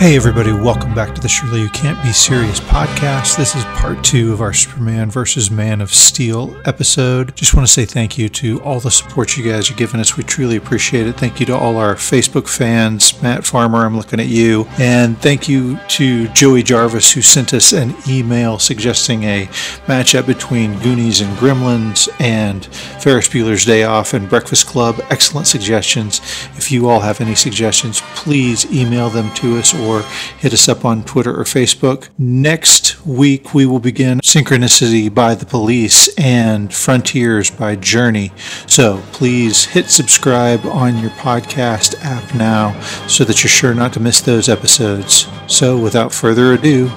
[0.00, 3.36] Hey, everybody, welcome back to the Surely You Can't Be Serious podcast.
[3.36, 7.36] This is part two of our Superman versus Man of Steel episode.
[7.36, 10.16] Just want to say thank you to all the support you guys are giving us.
[10.16, 11.18] We truly appreciate it.
[11.18, 13.22] Thank you to all our Facebook fans.
[13.22, 14.66] Matt Farmer, I'm looking at you.
[14.78, 19.48] And thank you to Joey Jarvis, who sent us an email suggesting a
[19.84, 24.98] matchup between Goonies and Gremlins and Ferris Bueller's Day Off and Breakfast Club.
[25.10, 26.20] Excellent suggestions.
[26.56, 30.02] If you all have any suggestions, please email them to us or or
[30.38, 32.08] hit us up on Twitter or Facebook.
[32.18, 38.32] Next week, we will begin Synchronicity by the Police and Frontiers by Journey.
[38.66, 44.00] So please hit subscribe on your podcast app now so that you're sure not to
[44.00, 45.26] miss those episodes.
[45.46, 46.90] So without further ado,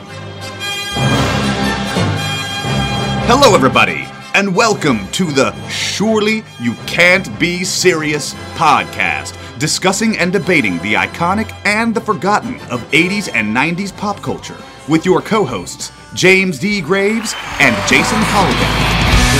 [3.26, 4.06] Hello, everybody,
[4.36, 11.54] and welcome to the Surely You Can't Be Serious podcast, discussing and debating the iconic
[11.66, 14.58] and the forgotten of 80s and 90s pop culture
[14.90, 16.82] with your co hosts, James D.
[16.82, 18.74] Graves and Jason Colligan.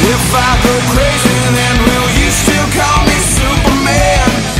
[0.06, 3.23] If I go crazy, then will you still call me?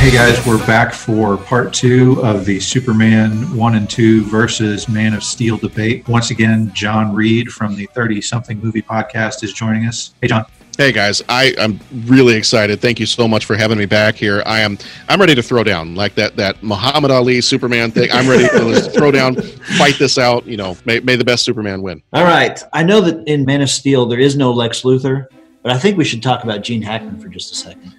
[0.04, 5.14] Hey guys, we're back for part two of the Superman 1 and 2 versus Man
[5.14, 6.06] of Steel debate.
[6.06, 10.12] Once again, John Reed from the 30 something movie podcast is joining us.
[10.20, 10.44] Hey, John.
[10.76, 12.82] Hey guys, I am really excited.
[12.82, 14.42] Thank you so much for having me back here.
[14.44, 14.76] I am
[15.08, 18.10] I'm ready to throw down like that that Muhammad Ali Superman thing.
[18.12, 20.44] I'm ready to throw down, fight this out.
[20.46, 22.02] You know, may, may the best Superman win.
[22.12, 22.62] All right.
[22.74, 25.28] I know that in Man of Steel there is no Lex Luthor,
[25.62, 27.94] but I think we should talk about Gene Hackman for just a second.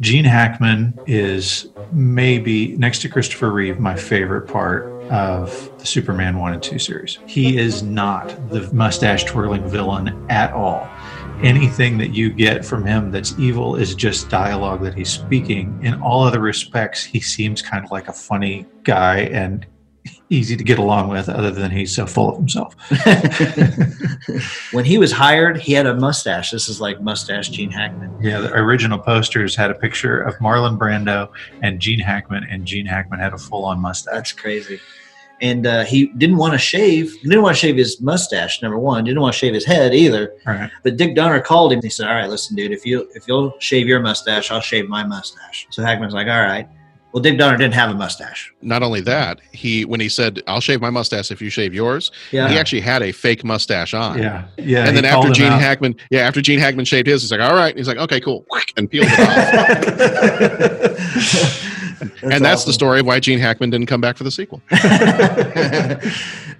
[0.00, 6.54] Gene Hackman is maybe next to Christopher Reeve my favorite part of the Superman 1
[6.54, 7.18] and 2 series.
[7.26, 10.88] He is not the mustache twirling villain at all.
[11.42, 15.78] Anything that you get from him that's evil is just dialogue that he's speaking.
[15.82, 19.66] In all other respects, he seems kind of like a funny guy and
[20.30, 22.74] easy to get along with, other than he's so full of himself.
[24.72, 26.52] when he was hired, he had a mustache.
[26.52, 28.16] This is like mustache Gene Hackman.
[28.22, 31.30] Yeah, the original posters had a picture of Marlon Brando
[31.62, 34.14] and Gene Hackman, and Gene Hackman had a full on mustache.
[34.14, 34.80] That's crazy.
[35.42, 37.12] And uh, he didn't want to shave.
[37.14, 38.60] He didn't want to shave his mustache.
[38.62, 40.34] Number one, didn't want to shave his head either.
[40.46, 40.70] Right.
[40.82, 41.80] But Dick Donner called him.
[41.82, 42.72] He said, "All right, listen, dude.
[42.72, 46.42] If you if you'll shave your mustache, I'll shave my mustache." So Hackman's like, "All
[46.42, 46.68] right."
[47.12, 48.52] Well, Dick Donner didn't have a mustache.
[48.62, 52.12] Not only that, he when he said, "I'll shave my mustache if you shave yours,"
[52.30, 52.48] Yeah.
[52.48, 54.16] he actually had a fake mustache on.
[54.18, 54.86] Yeah, yeah.
[54.86, 55.50] And then after Gene.
[55.50, 58.46] Hackman, yeah, after Gene Hackman shaved his, he's like, "All right." He's like, "Okay, cool,"
[58.76, 59.30] and peeled it off.
[62.22, 64.62] and that's the story of why Gene Hackman didn't come back for the sequel.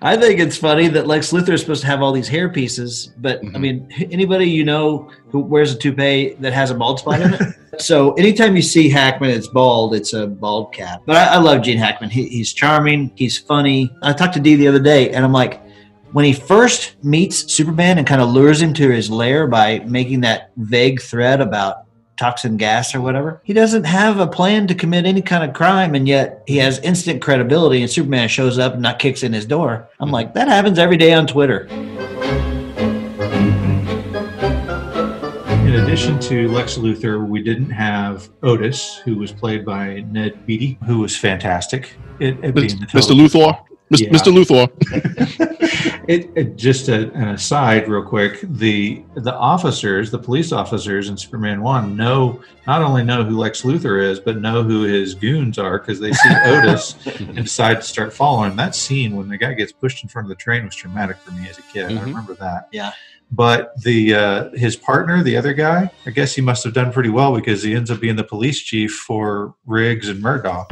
[0.03, 3.12] I think it's funny that Lex Luthor is supposed to have all these hair pieces,
[3.19, 3.61] but I Mhm.
[3.61, 7.43] mean, anybody you know who wears a toupee that has a bald spot in it?
[7.78, 9.94] so anytime you see Hackman, it's bald.
[9.94, 11.03] It's a bald cap.
[11.05, 12.09] But I, I love Gene Hackman.
[12.10, 13.10] He, he's charming.
[13.15, 13.91] He's funny.
[14.03, 15.60] I talked to Dee the other day, and I'm like,
[16.12, 20.22] when he first meets Superman and kind of lures him to his lair by making
[20.22, 21.84] that vague threat about
[22.20, 23.41] toxin gas or whatever.
[23.44, 26.78] He doesn't have a plan to commit any kind of crime, and yet he has
[26.81, 27.81] instant credibility.
[27.81, 29.88] And Superman shows up and not kicks in his door.
[29.98, 31.66] I'm like, that happens every day on Twitter.
[31.70, 32.10] Mm-hmm.
[35.66, 40.78] In addition to Lex Luthor, we didn't have Otis, who was played by Ned Beatty,
[40.84, 41.97] who was fantastic.
[42.19, 43.14] It, it being Mr.
[43.14, 43.59] Luthor,
[43.93, 44.01] Mr.
[44.01, 44.09] Yeah.
[44.11, 44.33] Mr.
[44.33, 45.56] Luthor.
[46.09, 48.41] It, it just a, an aside, real quick.
[48.43, 53.62] The the officers, the police officers in Superman One, know not only know who Lex
[53.62, 57.83] Luthor is, but know who his goons are because they see Otis and decide to
[57.83, 58.56] start following.
[58.56, 61.31] That scene when the guy gets pushed in front of the train was traumatic for
[61.31, 61.84] me as a kid.
[61.87, 62.07] I Mhm.
[62.07, 62.69] remember that.
[62.72, 62.91] Yeah.
[63.31, 67.11] But the uh, his partner, the other guy, I guess he must have done pretty
[67.11, 70.67] well because he ends up being the police chief for Riggs and Murtaugh.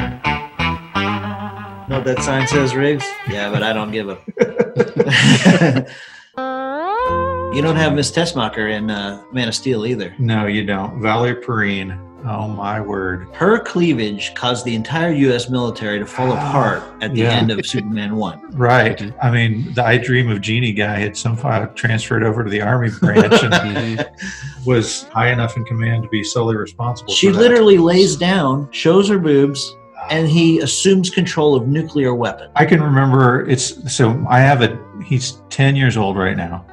[1.88, 3.04] Know what that sign says, Riggs?
[3.30, 4.18] Yeah, but I don't give a.
[7.54, 10.14] you don't have Miss Tessmacher in uh, Man of Steel either.
[10.18, 11.00] No, you don't.
[11.00, 11.98] Valerie Perrine.
[12.26, 13.28] Oh my word.
[13.32, 15.48] Her cleavage caused the entire U.S.
[15.48, 17.30] military to fall apart at the Yeah.
[17.30, 18.42] end of Superman 1.
[18.58, 19.14] Right.
[19.22, 22.90] I mean, the I Dream of Jeannie guy had somehow transferred over to the Army
[23.00, 24.04] branch and
[24.66, 27.12] was high enough in command to be solely responsible.
[27.14, 27.38] She for that.
[27.38, 29.76] literally lays down, shows her boobs,
[30.10, 32.50] and he assumes control of nuclear weapon.
[32.56, 36.64] I can remember it's so I have a he's 10 years old right now.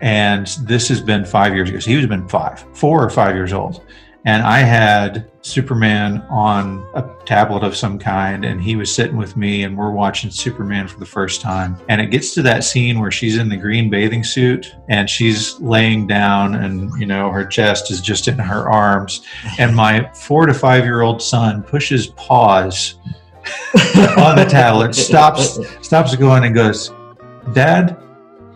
[0.00, 1.78] And this has been five years ago.
[1.78, 3.84] So he was been five, four or five years old.
[4.24, 9.36] And I had Superman on a tablet of some kind, and he was sitting with
[9.36, 11.76] me, and we're watching Superman for the first time.
[11.88, 15.58] And it gets to that scene where she's in the green bathing suit and she's
[15.60, 19.22] laying down, and you know, her chest is just in her arms.
[19.58, 22.94] And my four to five year old son pushes pause
[24.16, 26.92] on the tablet, stops stops going and goes,
[27.54, 28.00] Dad,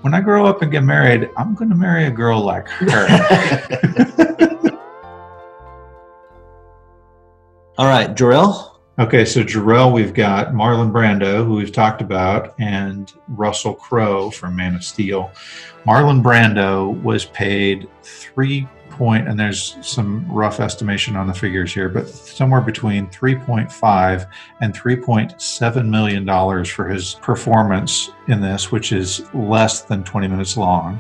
[0.03, 4.37] when I grow up and get married, I'm going to marry a girl like her.
[7.79, 8.81] All right, Jor-El.
[8.99, 14.57] okay, so Jor-El, we've got Marlon Brando, who we've talked about, and Russell Crowe from
[14.57, 15.31] Man of Steel.
[15.87, 21.91] Marlon Brando was paid three point, and there's some rough estimation on the figures here,
[21.91, 24.27] but somewhere between 3.5
[24.63, 30.57] and 3.7 million dollars for his performance in this, which is less than 20 minutes
[30.57, 30.99] long,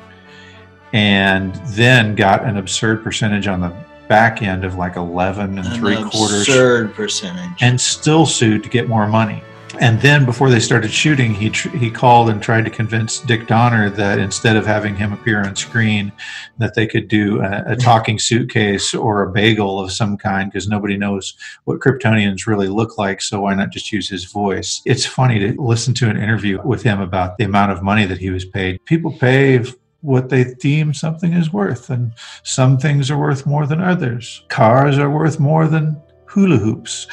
[0.92, 3.74] and then got an absurd percentage on the
[4.08, 7.62] back end of like 11 and An three quarters absurd percentage.
[7.62, 9.42] and still sued to get more money.
[9.80, 13.46] And then before they started shooting, he tr- he called and tried to convince Dick
[13.46, 16.12] Donner that instead of having him appear on screen,
[16.58, 17.80] that they could do a, a hmm.
[17.80, 22.96] talking suitcase or a bagel of some kind because nobody knows what Kryptonians really look
[22.96, 23.20] like.
[23.20, 24.80] So why not just use his voice?
[24.86, 28.18] It's funny to listen to an interview with him about the amount of money that
[28.18, 28.82] he was paid.
[28.86, 29.62] People pay
[30.06, 32.12] what they deem something is worth, and
[32.44, 34.44] some things are worth more than others.
[34.48, 37.08] Cars are worth more than hula hoops.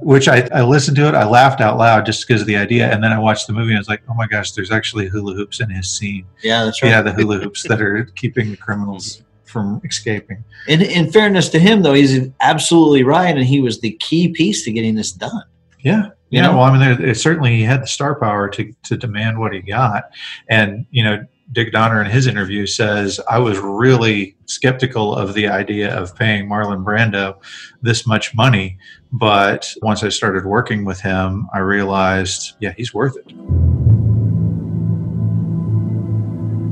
[0.00, 2.90] Which I, I listened to it, I laughed out loud just because of the idea,
[2.90, 5.06] and then I watched the movie and I was like, oh my gosh, there's actually
[5.06, 6.26] hula hoops in his scene.
[6.42, 6.88] yeah, that's right.
[6.88, 10.42] Yeah, the hula hoops that are keeping the criminals from escaping.
[10.66, 14.64] In, in fairness to him, though, he's absolutely right, and he was the key piece
[14.64, 15.44] to getting this done.
[15.80, 16.10] Yeah.
[16.30, 16.56] You Yeah, know?
[16.56, 19.52] well, I mean, there, it, certainly he had the star power to, to demand what
[19.52, 20.04] he got.
[20.48, 25.46] And, you know, Dick Donner in his interview says, I was really skeptical of the
[25.46, 27.36] idea of paying Marlon Brando
[27.82, 28.78] this much money.
[29.12, 33.32] But once I started working with him, I realized, yeah, he's worth it.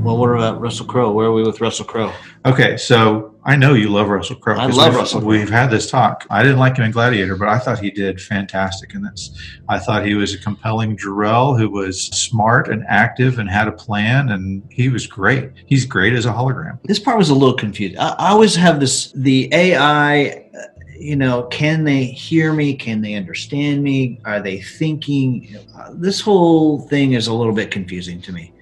[0.05, 1.11] Well, what about Russell Crowe?
[1.12, 2.12] Where are we with Russell Crowe?
[2.45, 4.55] Okay, so I know you love Russell Crowe.
[4.59, 5.29] I love we've- Russell Crowe.
[5.31, 6.27] We've had this talk.
[6.29, 9.31] I didn't like him in Gladiator, but I thought he did fantastic in this.
[9.67, 13.73] I thought he was a compelling Jor-El who was smart and active and had a
[13.73, 15.51] plan, and he was great.
[15.65, 16.79] He's great as a hologram.
[16.85, 17.97] This part was a little confused.
[17.97, 20.27] I, I always have this the AI.
[20.55, 20.61] uh,
[20.99, 22.75] You know, can they hear me?
[22.75, 24.21] Can they understand me?
[24.27, 25.56] Are they thinking?
[25.77, 28.53] Uh, This whole thing is a little bit confusing to me.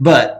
[0.00, 0.39] But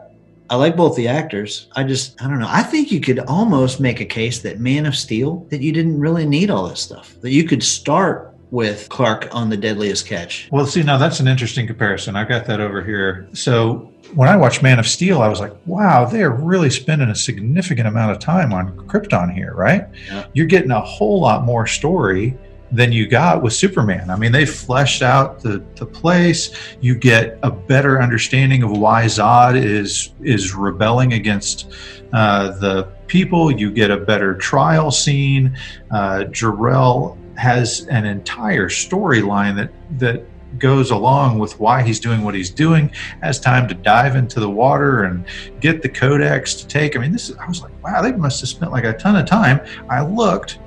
[0.51, 1.67] I like both the actors.
[1.77, 2.49] I just, I don't know.
[2.49, 5.97] I think you could almost make a case that Man of Steel, that you didn't
[5.97, 7.15] really need all this stuff.
[7.21, 10.49] That you could start with Clark on the Deadliest Catch.
[10.51, 12.17] Well, see, now that's an interesting comparison.
[12.17, 13.29] I've got that over here.
[13.31, 17.15] So when I watched Man of Steel, I was like, wow, they're really spending a
[17.15, 19.87] significant amount of time on Krypton here, right?
[20.07, 20.27] Yeah.
[20.33, 22.37] You're getting a whole lot more story
[22.71, 24.09] than you got with Superman.
[24.09, 26.51] I mean, they fleshed out the, the place.
[26.79, 31.73] You get a better understanding of why Zod is is rebelling against
[32.13, 33.51] uh, the people.
[33.51, 35.57] You get a better trial scene.
[35.91, 40.25] Uh, Jor-El has an entire storyline that that
[40.59, 42.91] goes along with why he's doing what he's doing.
[43.21, 45.25] Has time to dive into the water and
[45.59, 46.95] get the codex to take.
[46.95, 47.37] I mean, this is.
[47.37, 49.61] I was like, wow, they must have spent like a ton of time.
[49.89, 50.59] I looked.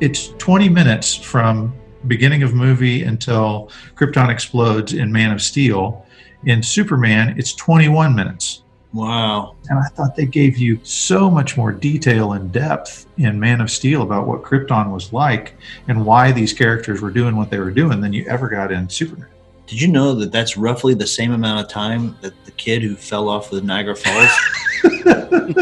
[0.00, 1.74] It's 20 minutes from
[2.06, 6.06] beginning of movie until Krypton explodes in Man of Steel.
[6.44, 8.62] In Superman, it's 21 minutes.
[8.94, 9.56] Wow.
[9.68, 13.70] And I thought they gave you so much more detail and depth in Man of
[13.70, 15.54] Steel about what Krypton was like
[15.86, 18.88] and why these characters were doing what they were doing than you ever got in
[18.88, 19.28] Superman.
[19.66, 22.96] Did you know that that's roughly the same amount of time that the kid who
[22.96, 24.30] fell off the Niagara Falls,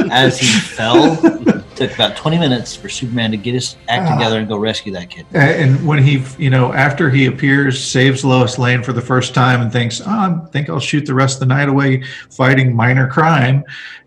[0.12, 1.16] as he fell,
[1.78, 4.14] took about 20 minutes for Superman to get his act Ah.
[4.16, 5.24] together and go rescue that kid?
[5.32, 9.60] And when he, you know, after he appears, saves Lois Lane for the first time
[9.62, 13.06] and thinks, oh, I think I'll shoot the rest of the night away fighting minor
[13.08, 13.64] crime.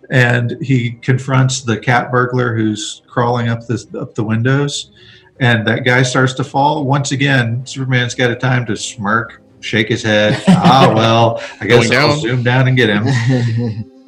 [0.09, 4.91] And he confronts the cat burglar who's crawling up the, up the windows.
[5.39, 6.83] And that guy starts to fall.
[6.85, 10.43] Once again, Superman's got a time to smirk, shake his head.
[10.49, 12.19] ah, well, I guess Going I'll down.
[12.19, 13.85] zoom down and get him.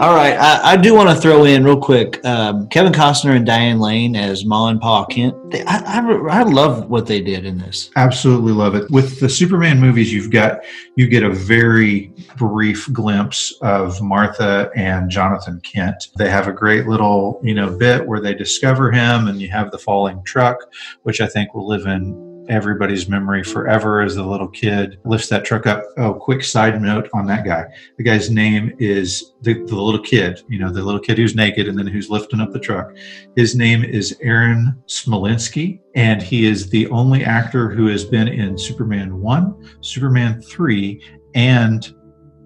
[0.00, 3.44] All right, I, I do want to throw in real quick um, Kevin Costner and
[3.44, 5.50] Diane Lane as Ma and Pa Kent.
[5.50, 7.90] They, I, I, I love what they did in this.
[7.96, 8.90] Absolutely love it.
[8.90, 10.60] With the Superman movies, you've got
[10.96, 16.08] you get a very brief glimpse of Martha and Jonathan Kent.
[16.16, 19.70] They have a great little you know bit where they discover him, and you have
[19.70, 20.60] the falling truck,
[21.02, 25.44] which I think will live in everybody's memory forever as the little kid lifts that
[25.44, 25.84] truck up.
[25.96, 27.66] Oh, quick side note on that guy.
[27.96, 31.68] The guy's name is the, the little kid, you know, the little kid who's naked
[31.68, 32.92] and then who's lifting up the truck.
[33.36, 38.58] His name is Aaron Smolinski, and he is the only actor who has been in
[38.58, 41.02] Superman 1, Superman 3,
[41.34, 41.94] and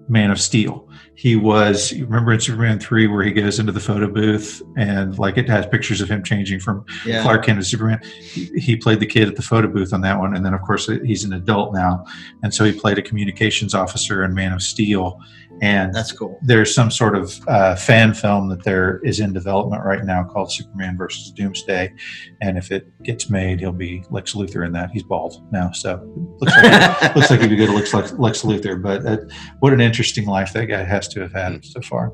[0.07, 0.87] Man of Steel.
[1.15, 5.17] He was, you remember in Superman 3 where he goes into the photo booth and
[5.17, 7.21] like it has pictures of him changing from Yeah.
[7.23, 8.01] Clark Kent to Superman.
[8.03, 10.35] He, he played the kid at the photo booth on that one.
[10.35, 12.05] And then, of course, he's an adult now.
[12.43, 15.19] And so he played a communications officer in Man of Steel.
[15.61, 16.37] And That's cool.
[16.41, 20.51] there's some sort of uh, fan film that there is in development right now called
[20.51, 21.93] Superman versus Doomsday,
[22.41, 24.91] and if it gets made, he'll be Lex Luthor in that.
[24.91, 26.01] He's bald now, so
[26.39, 27.69] looks like, looks like he'd be good.
[27.69, 29.17] Looks like Lex Luthor, but uh,
[29.59, 32.11] what an interesting life that guy has to have had so far.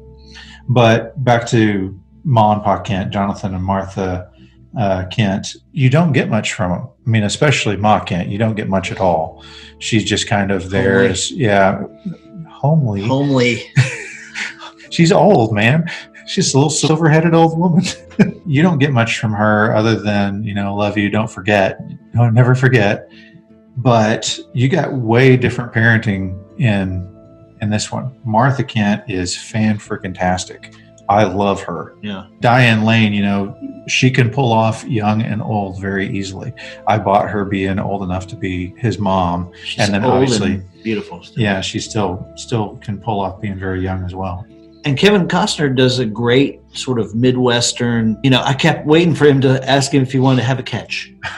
[0.69, 4.31] But back to Ma and Pa Kent, Jonathan and Martha
[4.77, 5.55] uh, Kent.
[5.71, 6.89] You don't get much from them.
[7.05, 8.29] I mean, especially Ma Kent.
[8.29, 9.43] You don't get much at all.
[9.79, 11.83] She's just kind of there as yeah,
[12.61, 13.01] homely.
[13.01, 13.63] Homely.
[14.91, 15.89] She's old, man.
[16.27, 17.83] She's a little silver headed old woman.
[18.45, 21.79] you don't get much from her other than, you know, love you, don't forget.
[22.13, 23.09] No, never forget.
[23.77, 27.09] But you got way different parenting in
[27.61, 28.15] in this one.
[28.23, 30.75] Martha Kent is fan freaking tastic.
[31.11, 31.95] I love her.
[32.01, 32.27] Yeah.
[32.39, 36.53] Diane Lane, you know, she can pull off young and old very easily.
[36.87, 39.51] I bought her being old enough to be his mom.
[39.65, 41.21] She's And then obviously- and beautiful.
[41.21, 41.43] still.
[41.43, 44.45] Yeah, she still still can pull off being very young as well.
[44.83, 48.17] And Kevin Costner does a great sort of Midwestern.
[48.23, 50.57] You know, I kept waiting for him to ask him if he wanted to have
[50.57, 51.13] a catch.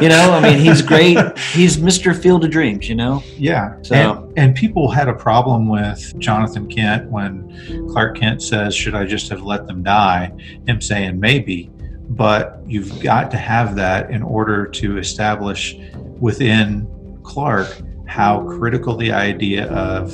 [0.00, 1.18] you know, I mean, he's great.
[1.38, 2.16] He's Mr.
[2.16, 3.22] Field of Dreams, you know?
[3.36, 3.74] Yeah.
[3.82, 8.94] So- and, and people had a problem with Jonathan Kent when Clark Kent says, Should
[8.94, 10.30] I just have let them die?
[10.66, 11.68] Him saying maybe.
[12.10, 15.76] But you've got to have that in order to establish
[16.20, 16.86] within
[17.24, 20.12] Clark how critical the idea of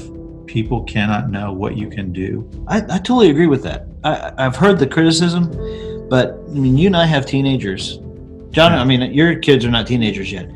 [0.49, 2.49] people cannot know what you can do.
[2.67, 3.87] I, I totally agree with that.
[4.03, 5.51] I, I've heard the criticism,
[6.09, 7.99] but I mean, you and I have teenagers.
[8.51, 10.51] John, I mean, your kids are not teenagers yet,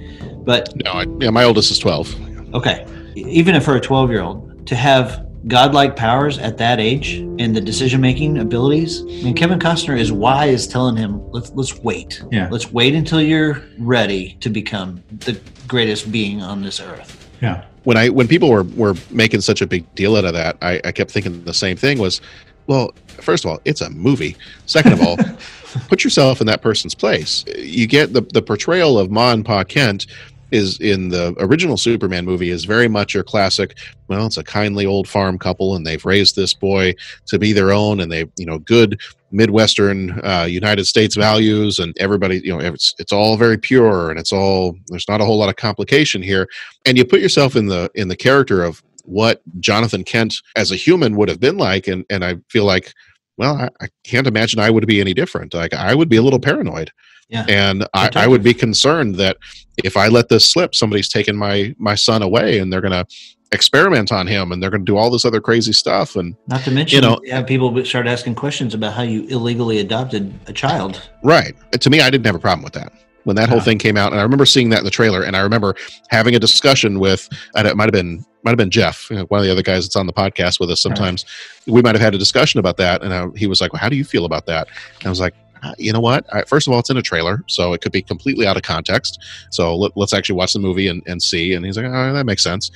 [0.44, 2.54] but No, I, yeah, my oldest is 12.
[2.54, 7.14] okay, even if for a 12 year old to have godlike powers at that age
[7.14, 11.76] and the decision making abilities, I mean, Kevin Costner is wise telling him, let's, let's
[11.80, 12.22] wait.
[12.30, 12.48] Yeah.
[12.50, 17.28] Let's wait until you're ready to become the greatest being on this earth.
[17.42, 17.64] Yeah.
[17.84, 20.80] When I when people were were making such a big deal out of that, I,
[20.84, 22.20] I kept thinking the same thing was,
[22.66, 24.36] well, first of all, it's a movie.
[24.66, 25.16] Second of all,
[25.88, 27.44] put yourself in that person's place.
[27.56, 30.06] You get the the portrayal of Ma and Pa Kent
[30.52, 33.78] is in the original Superman movie is very much your classic.
[34.08, 36.94] Well, it's a kindly old farm couple, and they've raised this boy
[37.26, 39.00] to be their own, and they you know good
[39.32, 44.18] Midwestern uh, United States values, and everybody you know it's it's all very pure, and
[44.20, 46.46] it's all there's not a whole lot of complication here
[46.86, 50.76] and you put yourself in the in the character of what Jonathan Kent as a
[50.76, 52.92] human would have been like, and and I feel like,
[53.36, 55.54] well, I, I can't imagine I would be any different.
[55.54, 56.90] Like I would be a little paranoid,
[57.28, 57.44] Yeah.
[57.48, 59.36] and I, I would be concerned that
[59.82, 63.06] if I let this slip, somebody's taken my my son away, and they're gonna
[63.52, 66.70] experiment on him, and they're gonna do all this other crazy stuff, and Not to
[66.70, 71.00] mention, You know- people start asking questions about how you illegally adopted a child.
[71.22, 71.54] Right.
[71.78, 72.92] To me, I didn't have a problem with that.
[73.24, 73.64] When that whole Yeah.
[73.64, 75.76] thing came out, and I remember seeing that in the trailer, and I remember
[76.08, 79.44] having a discussion with, and it might have been might have been Jeff, one of
[79.46, 80.80] the other guys that's on the podcast with us.
[80.82, 81.24] Sometimes
[81.68, 83.88] we might have had a discussion about that, and I, he was like, well, "How
[83.88, 84.66] do you feel about that?"
[84.98, 85.32] And I was like,
[85.62, 86.26] uh, "You know what?
[86.48, 89.20] First of all, it's in a trailer, so it could be completely out of context.
[89.50, 92.26] So let, let's actually watch the movie and, and see." And he's like, "Oh, that
[92.26, 92.72] makes sense."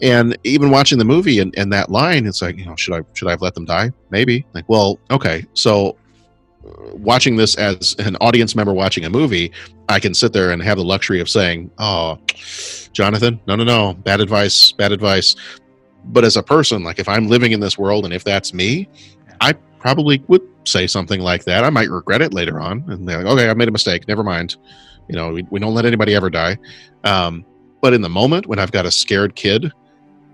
[0.00, 3.02] And even watching the movie and, and that line, it's like, you know, should I
[3.14, 3.92] should I have let them die?
[4.10, 4.44] Maybe.
[4.52, 5.96] Like, well, okay, so
[6.92, 9.52] watching this as an audience member watching a movie,
[9.88, 12.18] I can sit there and have the luxury of saying, "Oh,
[12.92, 15.36] Jonathan, no, no, no, bad advice, bad advice."
[16.06, 18.88] But as a person, like if I'm living in this world and if that's me,
[19.40, 21.64] I probably would say something like that.
[21.64, 24.08] I might regret it later on, and they're like, "Okay, I made a mistake.
[24.08, 24.56] Never mind."
[25.08, 26.56] You know, we, we don't let anybody ever die.
[27.04, 27.44] Um,
[27.82, 29.70] but in the moment when I've got a scared kid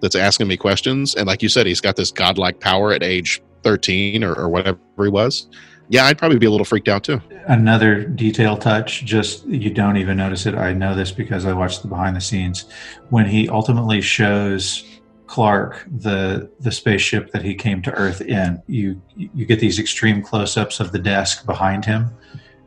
[0.00, 3.42] that's asking me questions, and like you said, he's got this godlike power at age
[3.62, 5.49] 13 or, or whatever he was.
[5.88, 7.21] Yeah, I'd probably be a little freaked out too.
[7.47, 11.83] another detail touch just you don't even notice it i know this because i watched
[11.83, 12.66] the behind the scenes
[13.09, 14.85] when he ultimately shows
[15.26, 20.23] clark the the spaceship that he came to earth in you you get these extreme
[20.23, 22.11] close-ups of the desk behind him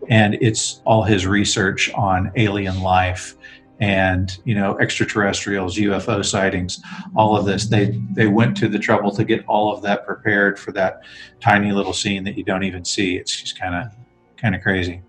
[0.09, 3.35] and it's all his research on alien life
[3.79, 6.81] and you know extraterrestrials ufo sightings
[7.15, 10.59] all of this they they went to the trouble to get all of that prepared
[10.59, 11.01] for that
[11.39, 13.91] tiny little scene that you don't even see it's just kind of
[14.37, 15.01] kind of crazy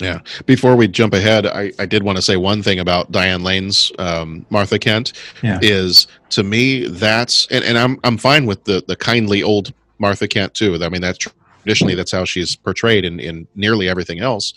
[0.00, 3.42] yeah Before we jump ahead, I, I did want to say one thing about Diane
[3.42, 5.14] Lane's um, Martha Kent.
[5.42, 5.58] Yeah.
[5.62, 10.28] Is to me that's and, and I'm I'm fine with the the kindly old Martha
[10.28, 10.78] Kent too.
[10.82, 11.18] I mean that's
[11.66, 14.54] traditionally that's how she's portrayed in, in nearly everything else.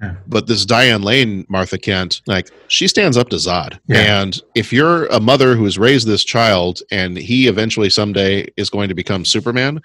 [0.00, 0.14] Yeah.
[0.26, 3.78] But this Diane Lane, Martha Kent, like she stands up to Zod.
[3.86, 4.20] Yeah.
[4.20, 8.70] And if you're a mother who has raised this child and he eventually someday is
[8.70, 9.80] going to become Superman,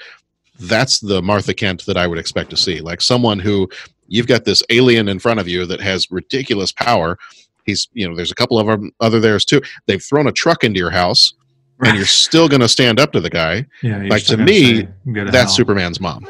[0.60, 2.80] that's the Martha Kent that I would expect to see.
[2.80, 3.70] Like someone who
[4.08, 7.18] you've got this alien in front of you that has ridiculous power.
[7.66, 9.62] He's, you know, there's a couple of them other theirs too.
[9.86, 11.34] They've thrown a truck into your house
[11.82, 13.66] and you're still going to stand up to the guy.
[13.84, 16.26] Yeah, Like, to me, say, That's hell." Superman's mom.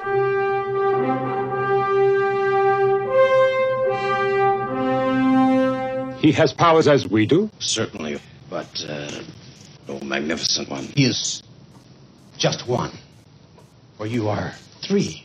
[6.25, 7.51] He has powers as we do.
[7.59, 9.11] Certainly, but uh,
[9.87, 10.85] no magnificent one.
[10.85, 11.43] He is
[12.35, 12.89] just one.
[13.99, 14.51] or you are
[14.81, 15.23] three.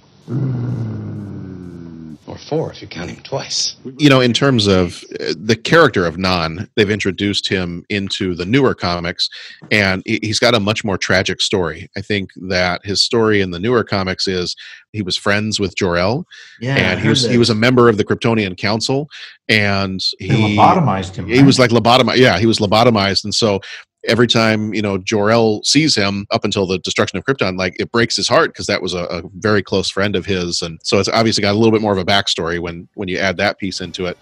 [2.31, 3.75] Or four if you count him twice.
[3.99, 8.45] you know, in terms of uh, the character of Non, they've introduced him into the
[8.47, 9.29] newer comics,
[9.73, 11.89] and he- he's got a much more tragic story.
[11.97, 14.55] I think that his story in the newer comics is
[14.93, 16.25] he was friends with Jor-El,
[16.61, 17.33] Yeah, and he was that.
[17.33, 19.09] he was a member of the Kryptonian Council,
[19.49, 21.27] and he They lobotomized him.
[21.27, 21.47] he right?
[21.47, 22.19] was like lobotomized.
[22.19, 23.61] Yeah, he was lobotomized, and so
[24.05, 27.93] every time you know Jor-El sees him up until the destruction of Krypton, like it
[27.93, 30.99] breaks his heart because that was a, a very close friend of his, and so
[30.99, 33.59] it's obviously got a little bit more of a backstory when when you add that
[33.59, 34.17] piece into it.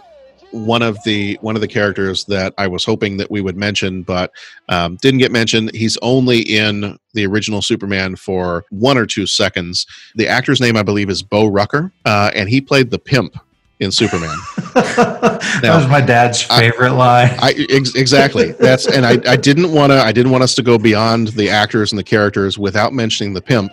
[0.50, 4.02] One of the one of the characters that I was hoping that we would mention,
[4.02, 4.32] but
[4.70, 5.74] um, didn't get mentioned.
[5.74, 9.86] He's only in the original Superman for one or two seconds.
[10.14, 13.36] The actor's name, I believe, is Bo Rucker, uh, and he played the pimp
[13.80, 14.36] in Superman.
[14.74, 17.30] that was my dad's I- favorite line.
[17.38, 18.52] I ex- exactly.
[18.52, 21.48] That's and I, I didn't want to I didn't want us to go beyond the
[21.48, 23.72] actors and the characters without mentioning the pimp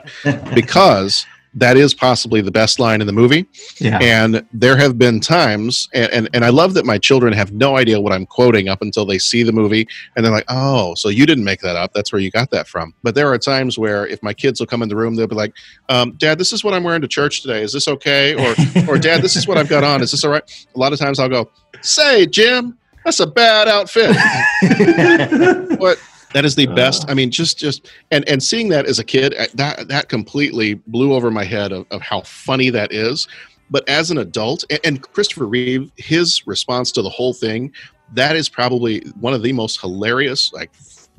[0.53, 3.45] because that is possibly the best line in the movie.
[3.79, 3.97] yeah.
[4.01, 7.77] And there have been times and, and and I love that my children have no
[7.77, 11.09] idea what I'm quoting up until they see the movie and they're like, "Oh, so
[11.09, 11.93] you didn't make that up.
[11.93, 14.67] That's where you got that from." But there are times where if my kids will
[14.67, 15.53] come in the room, they'll be like,
[15.89, 17.61] um, "Dad, this is what I'm wearing to church today.
[17.61, 18.55] Is this okay?" Or
[18.87, 20.99] or dad this is what i've got on is this all right a lot of
[20.99, 21.49] times i'll go
[21.81, 24.15] say jim that's a bad outfit
[25.79, 25.99] but
[26.35, 29.33] that is the best i mean just just and and seeing that as a kid
[29.35, 33.27] uh, that that completely blew over my head of, of how funny that is.
[33.71, 37.71] But as an adult and, and christopher reeve his response to the whole thing
[38.13, 40.71] that is probably one of the most hilarious like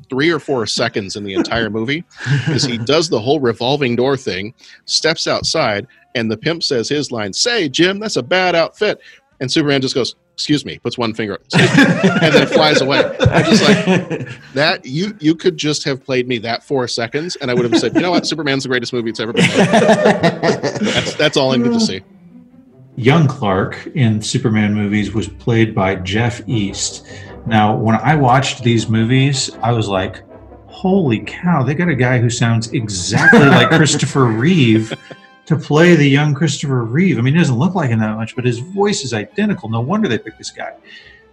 [0.07, 2.05] three or four seconds in the entire movie
[2.49, 4.53] is he does the whole revolving door thing
[4.85, 9.01] steps outside and the pimp says his line say jim that's a bad outfit.
[9.39, 11.63] And superman just goes excuse me puts one finger up, me,"
[12.21, 12.99] and then flies away.
[13.19, 17.49] I'm just like that you you could just have played me that four seconds and
[17.49, 18.27] i would have said you know what?
[18.27, 19.57] Superman's the greatest movie it's ever been made.
[19.57, 22.03] That's that's all i need to see.
[22.97, 27.07] Young Clark in Superman movies was played by Jeff East.
[27.47, 30.23] Now, when I watched these movies, I was like,
[30.67, 34.93] holy cow, they got a guy who sounds exactly like Christopher Reeve
[35.47, 37.17] to play the young Christopher Reeve.
[37.17, 39.69] I mean, he doesn't look like him that much, but his voice is identical.
[39.69, 40.73] No wonder they picked this guy.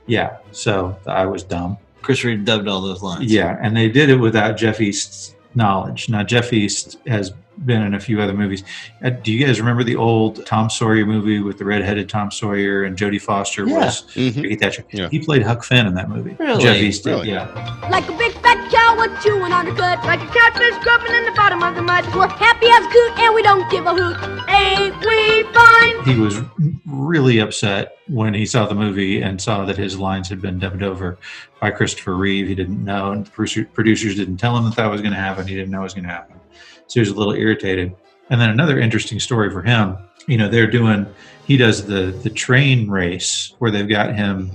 [0.07, 1.79] Yeah, so I was dumb.
[2.01, 3.33] Chris Reeve dubbed all those lines.
[3.33, 6.09] Yeah, and they did it without Jeff East's knowledge.
[6.09, 7.33] Now, Jeff East has
[7.65, 8.65] been in a few other movies.
[9.03, 12.85] Uh, do you guys remember the old Tom Sawyer movie with the redheaded Tom Sawyer
[12.85, 13.75] and Jodie Foster Yeah.
[13.77, 14.35] was Mhm.
[14.43, 14.85] Becky Thatcher?
[14.93, 15.09] Yeah.
[15.11, 16.37] He played Huck Finn in that movie.
[16.39, 16.63] Really?
[16.63, 17.31] Jeff East Really?
[17.31, 17.47] yeah.
[17.91, 20.05] Like a big fat cow, we're chewing on the cud.
[20.05, 22.05] Like a catfish grubbing in the bottom of the mud.
[22.15, 24.17] We're happy as coot and we don't give a hoot.
[24.49, 26.05] Ain't we fine?
[26.05, 26.41] He was
[26.87, 30.83] really upset when he saw the movie and saw that his lines had been dubbed
[30.83, 31.19] over
[31.61, 32.47] by Christopher Reeve.
[32.49, 35.47] He didn't know, and the producers didn't tell him that that was going to happen.
[35.47, 36.37] He didn't know it was going to happen.
[36.87, 37.95] So he was a little irritated.
[38.31, 41.07] And then another interesting story for him, you know, they're doing,
[41.47, 44.51] he does the the train race where they've got him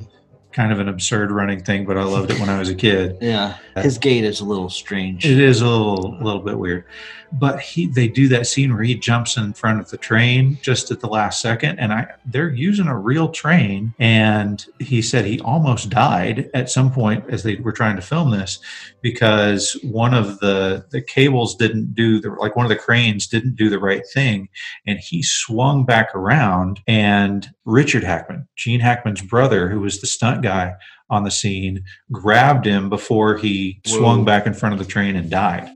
[0.51, 3.17] kind of an absurd running thing, but I loved it when I was a kid.
[3.21, 3.57] Yeah.
[3.75, 5.25] Uh, his gait is a little strange.
[5.25, 6.85] It is a little, a little bit weird,
[7.31, 10.91] but he they do that scene where he jumps in front of the train just
[10.91, 15.39] at the last second, and I they're using a real train, and he said he
[15.41, 18.59] almost died at some point as they were trying to film this
[19.01, 23.55] because one of the the cables didn't do the like one of the cranes didn't
[23.55, 24.49] do the right thing,
[24.87, 30.41] and he swung back around, and Richard Hackman, Gene Hackman's brother, who was the stunt
[30.41, 30.73] guy
[31.09, 35.29] on the scene grabbed him before he swung back in front of the train and
[35.29, 35.69] died.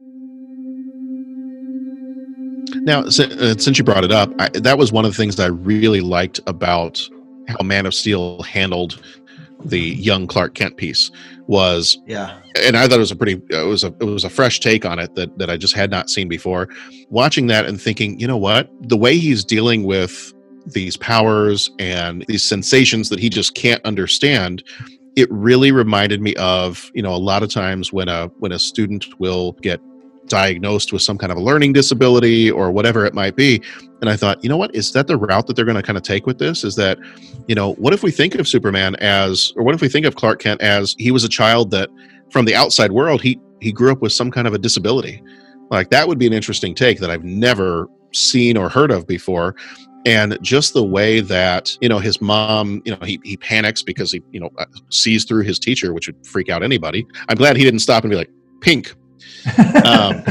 [2.85, 5.43] Now, uh, since you brought it up, I, that was one of the things that
[5.43, 7.01] I really liked about
[7.47, 9.01] how Man of Steel handled
[9.65, 11.09] the young Clark Kent piece
[11.47, 12.37] was, Yeah.
[12.61, 14.85] and I thought it was a pretty, it was a, it was a fresh take
[14.85, 16.67] on it that that I just had not seen before.
[17.09, 20.33] Watching that and thinking, you know what, the way he's dealing with
[20.65, 24.63] these powers and these sensations that he just can't understand
[25.15, 28.57] it really reminded me of you know a lot of times when a when a
[28.59, 29.79] student will get
[30.27, 33.61] diagnosed with some kind of a learning disability or whatever it might be.
[34.01, 34.73] And I thought, you know what?
[34.75, 36.63] Is that the route that they're going to kind of take with this?
[36.63, 36.97] Is that,
[37.47, 40.15] you know, what if we think of Superman as, or what if we think of
[40.15, 41.89] Clark Kent as he was a child that
[42.29, 45.21] from the outside world, he, he grew up with some kind of a disability?
[45.69, 49.55] Like that would be an interesting take that I've never seen or heard of before
[50.05, 54.11] and just the way that you know his mom you know he, he panics because
[54.11, 57.55] he you know uh, sees through his teacher which would freak out anybody i'm glad
[57.55, 58.29] he didn't stop and be like
[58.61, 58.93] pink
[59.85, 60.23] um,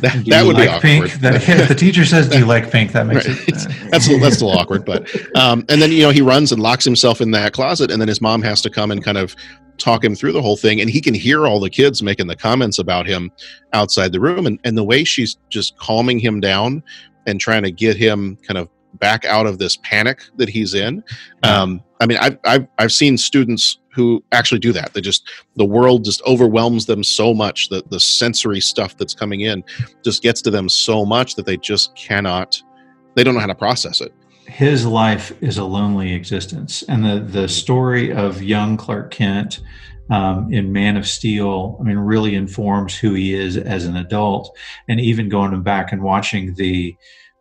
[0.00, 1.12] that, that would like be awkward pink?
[1.20, 3.48] That, if the teacher says, "Do you like pink?" That makes Right.
[3.48, 3.54] it.
[3.56, 6.52] uh, that's a- that's a little awkward but um, and then you know he runs
[6.52, 9.18] and locks himself in that closet and then his mom has to come and kind
[9.18, 9.34] of
[9.78, 12.36] talk him through the whole thing and he can hear all the kids making the
[12.36, 13.30] comments about him
[13.72, 16.82] outside the room and, and the way she's just calming him down
[17.26, 18.68] and trying to get him kind of
[19.00, 21.02] back out of this panic that he's in
[21.42, 24.92] um, i mean I've, I've i've seen students who actually do that.
[24.92, 29.40] They just the world just overwhelms them so much that the sensory stuff that's coming
[29.40, 29.62] in
[30.04, 32.60] just gets to them so much that they just cannot
[33.14, 34.12] they don't know how to process it.
[34.46, 36.82] His life is a lonely existence.
[36.88, 39.60] And the the story of young clark kent
[40.10, 44.56] um, in man of steel i mean really informs who he is as an adult.
[44.88, 46.96] And even going back and watching the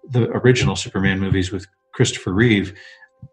[0.09, 2.73] the original superman movies with christopher reeve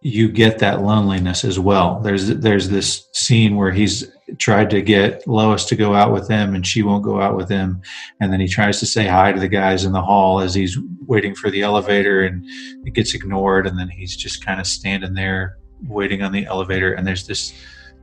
[0.00, 1.94] you get that loneliness as well.
[1.94, 2.04] Mm-hmm.
[2.04, 6.54] There's there's this scene where he's tried to get lois to go out with him
[6.54, 7.82] and she won't go out with him.
[8.20, 10.78] And then he tries to say hi to the guys in the hall as he's
[11.06, 12.44] waiting for the elevator and
[12.86, 13.66] it gets ignored.
[13.66, 16.92] And then he's just kind of standing there waiting on the elevator.
[16.92, 17.52] And there's this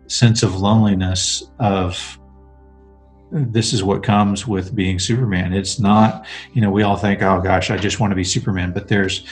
[0.07, 2.19] sense of loneliness of
[3.31, 5.53] this is what comes with being superman.
[5.53, 8.71] It's not you know we all think oh gosh i just want to be superman.
[8.71, 9.25] But there's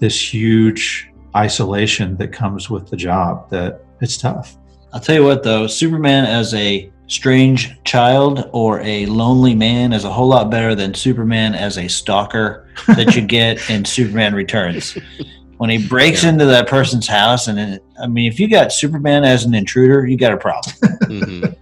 [0.00, 4.56] this huge isolation that comes with the job that it's tough
[4.92, 10.04] I'll tell you what, though, Superman as a strange child or a lonely man is
[10.04, 14.96] a whole lot better than Superman as a stalker that you get in Superman Returns.
[15.58, 19.24] When he breaks into that person's house, and it, I mean, if you got Superman
[19.24, 20.74] as an intruder, you got a problem.
[21.02, 21.56] Mhm.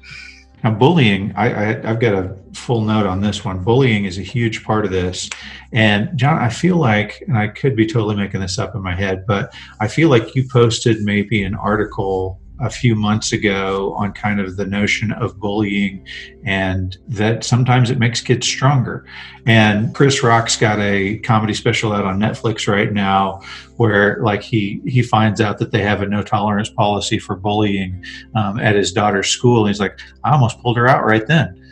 [0.67, 3.63] Now, bullying, I, I, I've got a full note on this one.
[3.63, 5.31] Bullying is a huge part of this.
[5.71, 8.93] And, John, I feel like, and I could be totally making this up in my
[8.93, 14.13] head, but I feel like you posted maybe an article a few months ago on
[14.13, 16.07] kind of the notion of bullying
[16.45, 19.05] and that sometimes it makes kids stronger.
[19.47, 23.43] And Chris Rock's got a comedy special out on Netflix right now
[23.77, 28.03] where like he he finds out that they have a no tolerance policy for bullying
[28.35, 29.61] um, at his daughter's school.
[29.61, 31.63] And he's like, I almost pulled her out right then.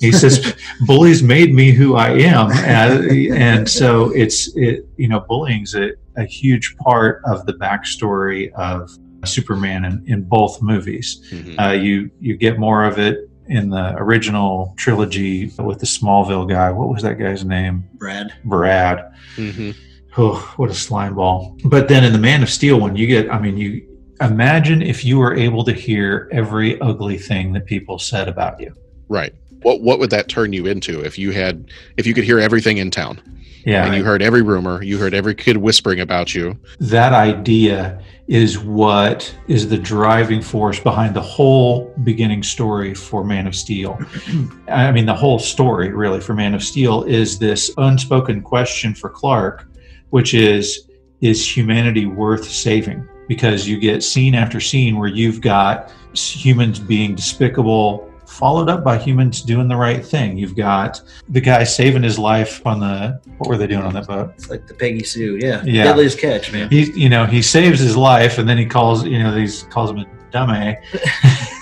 [0.00, 0.54] He says,
[0.86, 4.86] "Bullies made me who I am," and, and so it's it.
[4.96, 8.90] You know, bullying's a, a huge part of the backstory of
[9.24, 11.20] Superman in, in both movies.
[11.32, 11.54] Mhm.
[11.60, 16.70] Uh, you you get more of it in the original trilogy with the Smallville guy.
[16.70, 17.84] What was that guy's name?
[17.94, 18.32] Brad.
[18.44, 19.04] Brad.
[19.36, 19.74] Mhm.
[20.16, 21.58] Oh, what a slime ball.
[21.64, 23.82] But then in the Man of Steel one, you get, I mean, you
[24.20, 28.72] imagine if you were able to hear every ugly thing that people said about you.
[29.08, 29.34] Right.
[29.62, 32.76] What what would that turn you into if you had if you could hear everything
[32.78, 33.20] in town
[33.64, 33.86] Yeah.
[33.86, 36.58] and you heard every rumor, you heard every kid whispering about you?
[36.80, 43.46] that idea is what is the driving force behind the whole beginning story for Man
[43.46, 43.98] of Steel.
[44.68, 49.10] I mean, the whole story, really, for Man of Steel is this unspoken question for
[49.10, 49.66] Clark,
[50.10, 50.88] which is
[51.20, 53.06] Is humanity worth saving?
[53.28, 58.10] Because you get scene after scene where you've got humans being despicable.
[58.38, 60.36] Followed up by humans doing the right thing.
[60.36, 64.08] You've got the guy saving his life on the what were they doing on that
[64.08, 64.32] boat?
[64.36, 65.36] It's like the Peggy Sue.
[65.36, 65.62] Yeah.
[65.64, 65.84] Yeah.
[65.84, 66.68] Deadliest catch, man.
[66.68, 69.90] he you know he saves his life and then he calls you know he calls
[69.90, 70.76] him a dummy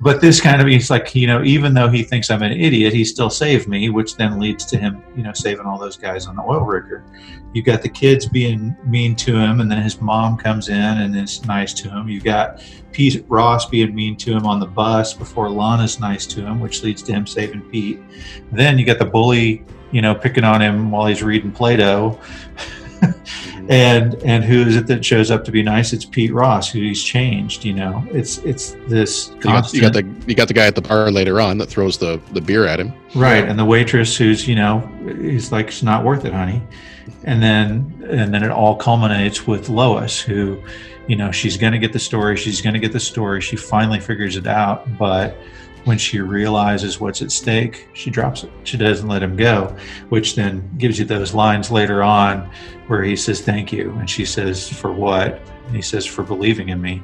[0.00, 2.92] but this kind of he's like you know even though he thinks i'm an idiot
[2.92, 6.26] he still saved me which then leads to him you know saving all those guys
[6.26, 7.04] on the oil rigger.
[7.52, 11.16] You've got the kids being mean to him and then his mom comes in and
[11.16, 12.08] is nice to him.
[12.08, 16.40] You've got pete ross being mean to him on the bus before lana's nice to
[16.40, 18.00] him which leads to him saving pete.
[18.50, 22.18] Then you got the bully you know picking on him while he's reading plato
[23.68, 25.92] and and who is it that shows up to be nice?
[25.92, 28.04] It's pete ross who he's changed you know?
[28.10, 31.10] It's it's this You got, you got the you got the guy at the bar
[31.10, 32.92] later on that throws the the beer at him.
[33.14, 34.80] right and the waitress who's you know
[35.20, 36.62] he's like it's not worth it honey.
[37.24, 40.62] And then and then it all culminates with lois who
[41.06, 43.56] you know she's going to get the story she's going to get the story she
[43.56, 45.36] finally figures it out but
[45.84, 48.50] when she realizes what's at stake she drops it.
[48.64, 49.76] She doesn't let him go
[50.08, 52.50] which then gives you those lines later on
[52.86, 53.90] where he says thank you.
[53.92, 55.40] And she says for what?
[55.66, 57.02] And he says for believing in me.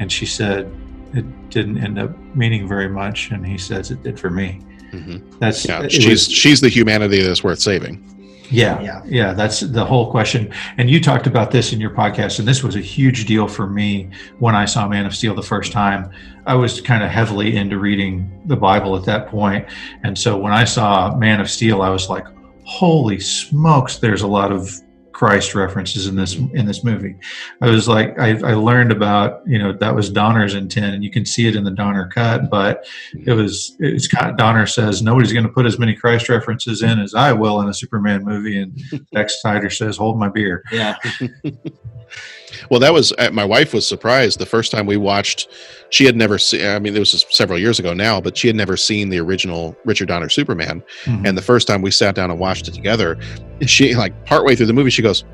[0.00, 0.70] And she said
[1.14, 3.30] it didn't end up meaning very much.
[3.30, 4.60] And he says it did for me.
[4.92, 5.38] Mm-hmm.
[5.38, 8.02] That's Yeah, she's was- she's the humanity that's worth saving.
[8.50, 9.02] Yeah, Yeah.
[9.06, 10.52] yeah, That's the whole question.
[10.76, 13.66] And you talked about this in your podcast, and this was a huge deal for
[13.66, 16.10] me when I saw Man of Steel the first time.
[16.46, 19.66] I was kind of heavily into reading the Bible at that point,
[20.02, 22.26] and so when I saw Man of Steel, I was like,
[22.64, 24.70] "Holy smokes!" There's a lot of
[25.14, 27.16] Christ references in this in this movie.
[27.62, 31.10] I was like, I, I learned about you know that was Donner's intent, and you
[31.10, 35.02] can see it in the Donner cut, but it was it's kind of, Donner says
[35.02, 38.24] nobody's going to put as many Christ references in as I will in a Superman
[38.24, 38.78] movie, and
[39.14, 40.96] Zack Snyder says, "Hold my beer." Yeah.
[42.70, 45.48] Well, that was uh, my wife was surprised the first time we watched.
[45.90, 46.64] She had never seen.
[46.66, 49.76] I mean, it was several years ago now, but she had never seen the original
[49.84, 50.82] Richard Donner Superman.
[51.04, 51.26] Mhm.
[51.28, 53.18] And the first time we sat down and watched it together,
[53.66, 55.24] she like partway through the movie, she goes,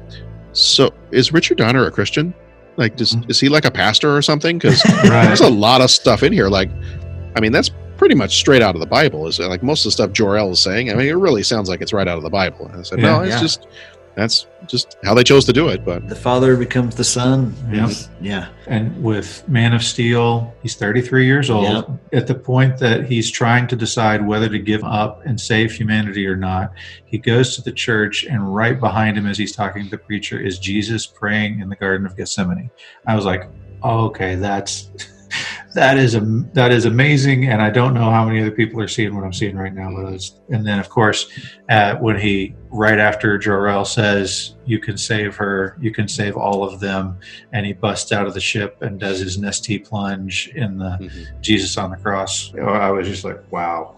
[0.53, 2.35] "So is Richard Donner a Christian?
[2.77, 4.59] Like, does, is he like a pastor or something?
[4.59, 5.25] Because Right.
[5.27, 6.49] there's a lot of stuff in here.
[6.49, 6.71] Like,
[7.37, 9.27] I mean, that's pretty much straight out of the Bible.
[9.27, 9.49] Is it?
[9.49, 10.91] like most of the stuff Jor-El is saying.
[10.91, 12.67] I mean, it really sounds like it's right out of the Bible.
[12.67, 13.41] And I said, no, it's Yeah.
[13.41, 13.67] just
[14.15, 15.85] that's just how they chose to do it.
[15.85, 17.55] But The father becomes the son.
[17.73, 17.91] Yeah.
[18.21, 18.49] Yeah.
[18.67, 21.65] And with Man of Steel, he's 33 years old.
[21.65, 21.91] Yep.
[22.13, 26.27] At the point that he's trying to decide whether to give up and save humanity
[26.27, 26.73] or not,
[27.05, 30.39] he goes to the church, and right behind him, as he's talking to the preacher,
[30.41, 32.71] is Jesus praying in the Garden of Gethsemane.
[33.07, 33.49] I was like,
[33.83, 34.91] oh, okay, that's.
[35.75, 36.21] That is a
[36.55, 39.33] that is amazing, and I don't know how many other people are seeing what I'm
[39.33, 39.95] seeing right now.
[39.95, 41.31] But it's, and then, of course,
[41.69, 46.65] uh, when he right after Jor-El says, "You can save her, you can save all
[46.65, 47.19] of them,"
[47.53, 51.41] and he busts out of the ship and does his Nestea plunge in the Mhm.
[51.41, 52.53] Jesus on the cross.
[52.55, 53.95] I was just like, wow.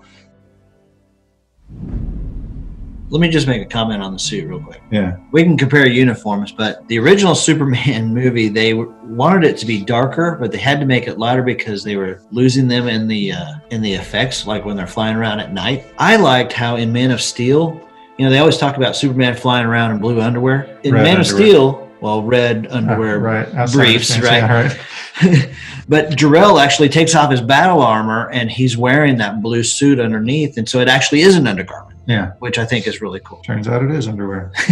[3.12, 4.80] Let me just make a comment on the suit real quick.
[4.90, 5.18] Yeah.
[5.32, 10.38] We can compare uniforms, but the original Superman movie, they wanted it to be darker,
[10.40, 13.56] but they had to make it lighter because they were losing them in the uh,
[13.70, 15.84] in the effects, like when they're flying around at night.
[15.98, 17.78] I liked how in Man of Steel,
[18.16, 20.78] you know, they always talk about Superman flying around in blue underwear.
[20.82, 21.26] In Red Man of.
[21.26, 23.72] Steel, well, red underwear, Uh, right.
[23.72, 24.38] Briefs, right?
[24.38, 24.70] yeah,
[25.22, 25.48] right.
[25.88, 30.56] but Jor-El actually takes off his battle armor and he's wearing that blue suit underneath,
[30.56, 32.32] and so it actually is an undergarment, Yeah.
[32.40, 33.38] which I think is really cool.
[33.42, 34.50] Turns out it is underwear.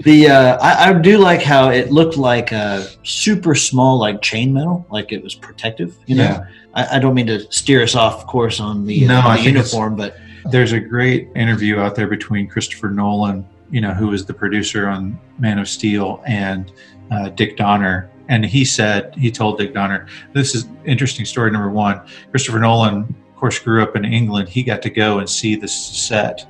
[0.00, 4.90] the uh, I, I do like how it looked like a super small, like chainmail,
[4.90, 5.96] like it was protective.
[6.06, 6.46] You know, Yeah.
[6.74, 9.44] I, I don't mean to steer us off course on the, No, uh, I the
[9.44, 10.16] think uniform, but
[10.50, 14.88] There's a great interview out there between Christopher Nolan, you know, who was the producer
[14.88, 16.72] on Man of Steel, and
[17.10, 18.10] uh, Dick Donner.
[18.28, 22.00] And he said, he told Dick Donner, this is interesting story number one.
[22.30, 24.48] Christopher Nolan, course, grew up in England.
[24.48, 26.46] He got to go and see the set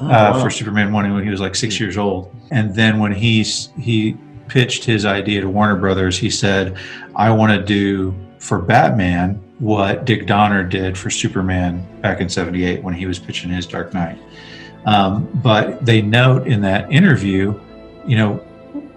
[0.00, 0.42] oh, uh, wow.
[0.42, 2.34] for Superman one when he was like six years old.
[2.50, 4.16] And then when he's he
[4.48, 6.76] pitched his idea to Warner Brothers, he said,
[7.16, 12.82] "I want to do for Batman what Dick Donner did for Superman back in '78
[12.82, 14.18] when he was pitching his Dark Knight."
[14.84, 17.58] Um, but they note in that interview,
[18.04, 18.44] you know,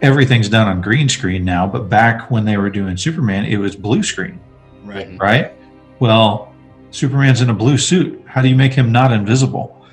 [0.02, 3.76] everything's done on green screen now, but back when they were doing Superman, it was
[3.76, 4.40] blue screen
[4.86, 5.20] right.
[5.20, 5.54] right?
[6.00, 6.54] Well,
[6.96, 8.24] Superman's in a blue suit.
[8.26, 9.86] How do you make him not invisible?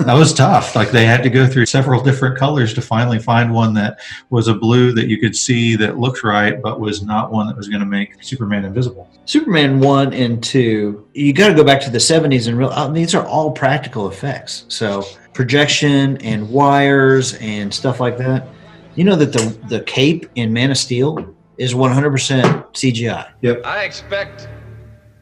[0.00, 0.74] That was tough.
[0.74, 3.98] Like they had to go through several different colors to finally find one that
[4.30, 7.56] was a blue that you could see that looked right, but was not one that
[7.56, 9.08] was going to make Superman invisible.
[9.24, 12.70] Superman one and two, you got to go back to the seventies and real.
[12.70, 14.64] I mean, these are all practical effects.
[14.68, 18.48] So projection and wires and stuff like that.
[18.94, 23.30] You know that the the cape in Man of Steel is one hundred percent CGI.
[23.42, 23.64] Yep.
[23.64, 24.48] I expect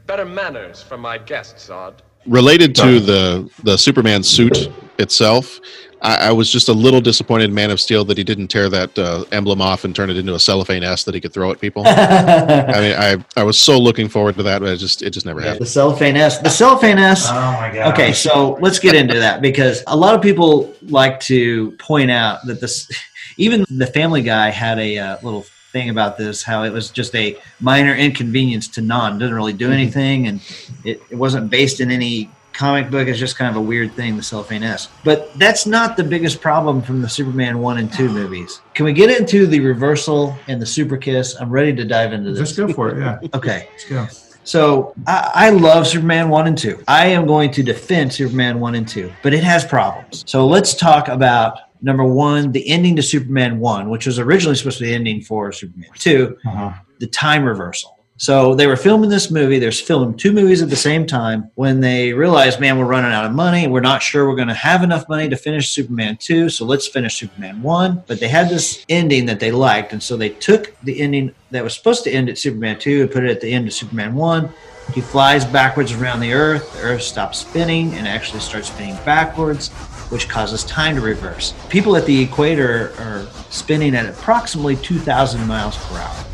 [0.07, 1.95] better manners from my guests, Zod.
[2.27, 5.61] related to the the Superman suit itself,
[6.03, 8.69] I, I was just a little disappointed in Man of Steel that he didn't tear
[8.69, 11.51] that uh, emblem off and turn it into a cellophane S that he could throw
[11.51, 11.83] at people.
[11.87, 15.27] I mean, I I was so looking forward to that, but it just it just
[15.27, 15.61] never happened.
[15.61, 16.39] the cellophane S.
[16.39, 17.27] The cellophane S.
[17.29, 17.93] Oh my god.
[17.93, 22.45] Okay, so let's get into that because a lot of people like to point out
[22.47, 22.91] that this,
[23.37, 27.15] even the Family Guy had a uh, little thing about this, how it was just
[27.15, 29.75] a minor inconvenience to Non, didn't really do mm-hmm.
[29.75, 30.41] anything, and
[30.85, 33.09] it, it wasn't based in any comic book.
[33.09, 34.89] It's just kind of a weird thing, the cellophane S.
[35.05, 38.63] But that's not the biggest problem from the Superman one and two movies.
[38.73, 41.37] Can we get into the reversal and the super kiss?
[41.39, 42.39] I'm ready to dive into this.
[42.39, 42.99] Just go for it.
[42.99, 43.19] Yeah.
[43.35, 43.69] Okay.
[43.73, 44.07] Let's go.
[44.45, 46.85] So I, I love Superman 1 and 2.
[46.89, 50.25] I am going to defend Superman 1 and 2, but it has problems.
[50.27, 54.79] So let's talk about number one, the ending to Superman 1, which was originally supposed
[54.79, 56.73] to be the ending for Superman 2, Uh-huh.
[57.01, 57.93] the time reversal.
[58.19, 59.59] So they were filming this movie.
[59.59, 63.27] They're filming two movies at the same time when they realized, man, we're running out
[63.27, 63.69] of money.
[63.69, 66.49] We're not sure we're going to have enough money to finish Superman 2.
[66.49, 68.05] So let's finish Superman 1.
[68.07, 69.93] But they had this ending that they liked.
[69.93, 73.11] And so they took the ending that was supposed to end at Superman 2 and
[73.11, 74.49] put it at the end of Superman 1.
[74.95, 76.73] He flies backwards around the Earth.
[76.73, 79.69] The Earth stops spinning and actually starts spinning backwards,
[80.11, 81.55] which causes time to reverse.
[81.69, 86.25] People at the equator are spinning at approximately 2,000 miles per hour.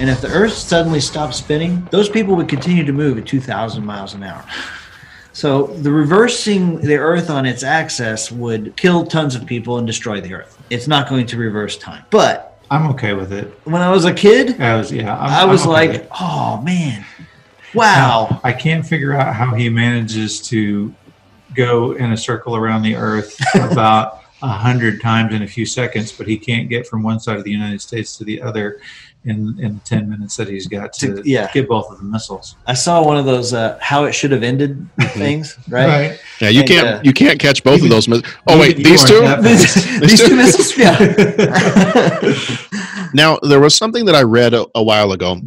[0.00, 3.84] And if the Earth suddenly stopped spinning, those people would continue to move at 2,000
[3.84, 4.44] miles an hour.
[5.32, 10.20] So the reversing the Earth on its axis would kill tons of people and destroy
[10.20, 10.60] the Earth.
[10.70, 12.04] It's not going to reverse time.
[12.10, 13.46] But I'm okay with it.
[13.64, 15.16] when I was a kid, I was yeah.
[15.16, 17.04] I'm, I was okay like, oh man,
[17.74, 18.28] wow.
[18.30, 20.94] Now, I can't figure out how he manages to
[21.54, 26.12] go in a circle around the Earth about a hundred times in a few seconds,
[26.12, 28.80] but he can't get from one side of the United States to the other
[29.24, 31.50] in in the ten minutes that he's got to, To- yeah.
[31.52, 32.54] get both of the missiles.
[32.66, 36.20] I saw one of those uh, how it should have ended things, right?
[36.40, 38.06] Yeah, you And, can't uh, you can't catch both of those.
[38.06, 39.16] mis- Oh wait, these two.
[39.24, 40.96] aren't these, these two missiles, yeah.
[43.14, 45.40] Now there was something that I read a, a while ago,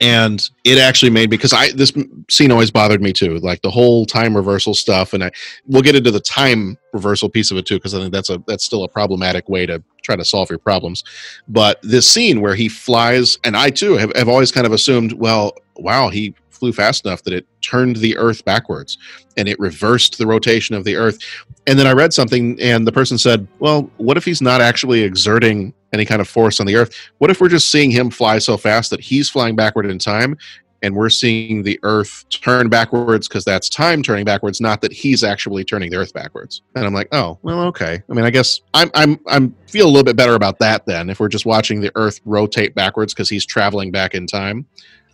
[0.00, 1.92] and it actually made because I this
[2.28, 5.12] scene always bothered me too, like the whole time reversal stuff.
[5.12, 5.30] And I
[5.66, 8.42] we'll get into the time reversal piece of it too, because I think that's a
[8.46, 11.04] that's still a problematic way to try to solve your problems.
[11.48, 15.12] But this scene where he flies, and I too have, have always kind of assumed,
[15.12, 18.98] well, wow, he flew fast enough that it turned the Earth backwards
[19.36, 21.18] and it reversed the rotation of the Earth.
[21.66, 25.02] And then I read something, and the person said, well, what if he's not actually
[25.02, 26.94] exerting any kind of force on the Earth?
[27.18, 30.36] What if we're just seeing him fly so fast that he's flying backward in time?
[30.82, 35.22] And we're seeing the Earth turn backwards because that's time turning backwards, not that he's
[35.22, 36.62] actually turning the Earth backwards.
[36.74, 38.02] And I'm like, oh, well, okay.
[38.08, 41.10] I mean, I guess I'm I'm I'm feel a little bit better about that then
[41.10, 44.66] if we're just watching the Earth rotate backwards because he's traveling back in time,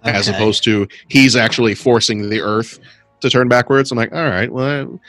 [0.04, 2.78] as opposed to he's actually forcing the Earth
[3.20, 3.90] to turn backwards.
[3.90, 5.00] I'm like, all right, well.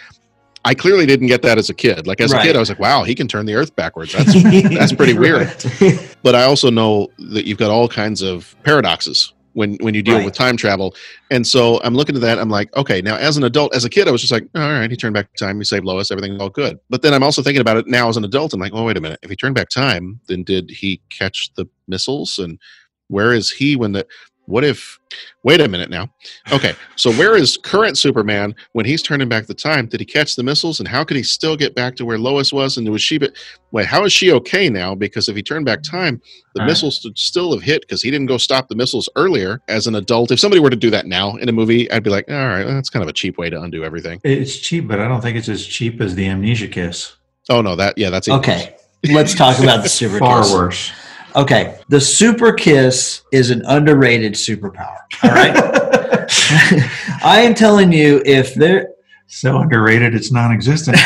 [0.67, 2.07] I clearly didn't get that as a kid.
[2.07, 4.33] Like as a kid, I was like, "Wow, he can turn the Earth backwards." That's
[4.77, 5.47] that's pretty weird.
[6.23, 10.17] But I also know that you've got all kinds of paradoxes when when you deal
[10.17, 10.25] Right.
[10.25, 10.93] with time travel,
[11.31, 12.37] and so I'm looking at that.
[12.37, 14.61] I'm like, okay, now as an adult, as a kid, I was just like, all
[14.61, 16.77] right, he turned back time, he saved Lois, everything's all good.
[16.89, 18.53] But then I'm also thinking about it now as an adult.
[18.53, 21.49] I'm like, oh wait a minute, if he turned back time, then did he catch
[21.55, 22.37] the missiles?
[22.39, 22.59] And
[23.07, 24.05] where is he when the
[24.47, 24.97] what if
[25.43, 26.09] wait a minute now
[26.53, 30.35] okay so where is current superman when he's turning back the time did he catch
[30.35, 33.01] the missiles and how could he still get back to where lois was and was
[33.01, 33.29] she be-
[33.71, 36.21] wait how is she okay now because if he turned back time
[36.55, 36.67] the Right.
[36.67, 39.95] missiles would still have hit because he didn't go stop the missiles earlier as an
[39.95, 42.47] adult if somebody were to do that now in a movie i'd be like all
[42.47, 45.21] right that's kind of a cheap way to undo everything It's cheap, but I don't
[45.21, 47.15] think it's as cheap as the amnesia kiss.
[47.49, 48.39] oh no that yeah that's even.
[48.39, 48.75] Okay,
[49.11, 50.53] let's talk about the super Far kiss.
[50.53, 50.91] worse.
[51.35, 54.97] Okay, the super kiss is an underrated superpower.
[55.23, 55.55] All right,
[57.23, 58.89] I am telling you, if there
[59.29, 60.97] So underrated, it's non-existent.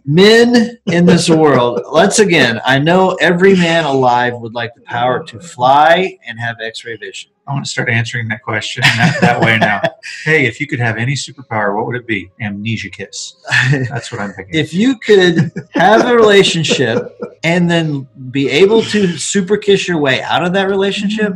[0.06, 5.22] men in this world, once again, I know every man alive would like the power
[5.24, 7.32] to fly and have X-ray vision.
[7.46, 9.82] I want to start answering that question that, that way now.
[10.24, 12.30] Hey, if you could have any superpower, what would it be?
[12.40, 13.36] Amnesia kiss.
[13.70, 14.54] That's what I'm thinking.
[14.54, 20.22] if you could have a relationship and then be able to super kiss your way
[20.22, 21.34] out of that relationship,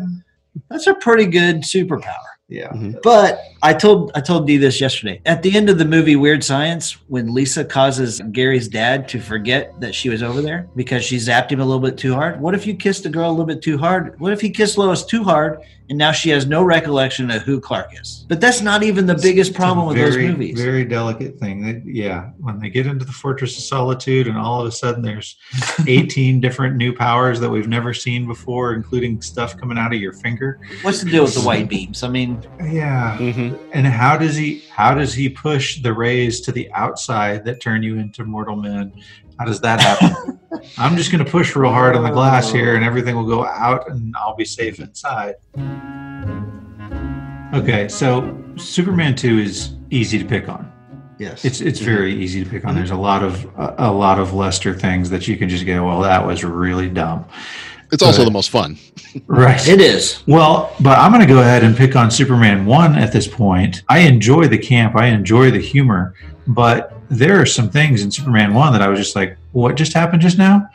[0.69, 2.15] that's a pretty good superpower.
[2.49, 2.69] yeah.
[2.69, 2.99] Mm-hmm.
[3.03, 5.21] But I told I told Dee this yesterday.
[5.27, 9.79] At the end of the movie Weird Science, when Lisa causes Gary's dad to forget
[9.81, 12.41] that she was over there because she zapped him a little bit too hard.
[12.41, 14.19] What if you kissed a girl a little bit too hard?
[14.19, 17.61] What if he kissed Lois too hard and now she has no recollection of who
[17.61, 18.25] Clark is?
[18.29, 20.59] But that's not even the biggest It's a problem with those very, movies.
[20.61, 21.61] Very delicate thing.
[21.67, 25.03] That- yeah, when they get into the Fortress of Solitude, and all of a sudden
[25.03, 25.37] there's
[25.87, 30.13] 18 different new powers that we've never seen before, including stuff coming out of your
[30.15, 30.61] finger.
[30.83, 32.03] What's the deal with the white beams?
[32.03, 33.17] I mean, Yeah.
[33.19, 33.50] Mhm.
[33.73, 34.65] And how does he?
[34.71, 38.93] How does he push the rays to the outside that turn you into mortal men?
[39.39, 40.39] How does that happen?
[40.79, 42.55] I'm just going to push real hard on the glass oh.
[42.55, 45.37] here, and everything will go out, and I'll be safe inside.
[47.55, 50.71] Okay, so Superman two is easy to pick on.
[51.19, 51.45] yes.
[51.45, 51.91] It's it's mm-hmm.
[51.91, 52.71] very easy to pick on.
[52.71, 52.79] Mm-hmm.
[52.79, 55.87] There's a lot of a, a lot of Lester things that you can just go,
[55.87, 57.25] well, that was really dumb.
[57.93, 58.25] It's also Right.
[58.27, 58.79] the most fun
[59.27, 59.67] Right.
[59.69, 60.23] it is.
[60.27, 63.83] Well, but I'm going to go ahead and pick on Superman 1 at this point.
[63.89, 66.15] I enjoy the camp, I enjoy the humor,
[66.47, 69.93] but there are some things in Superman 1 that I was just like, what just
[69.95, 70.69] happened just now?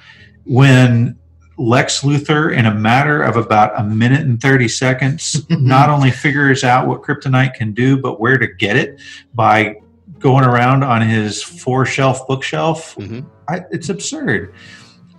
[0.45, 1.17] When
[1.57, 6.65] Lex Luthor, in a matter of about a minute and 30 seconds, not only figures
[6.65, 8.99] out what kryptonite can do, but where to get it
[9.33, 9.75] by
[10.19, 12.95] going around on his four shelf bookshelf.
[12.95, 13.25] Mhm.
[13.47, 14.53] I, it's absurd.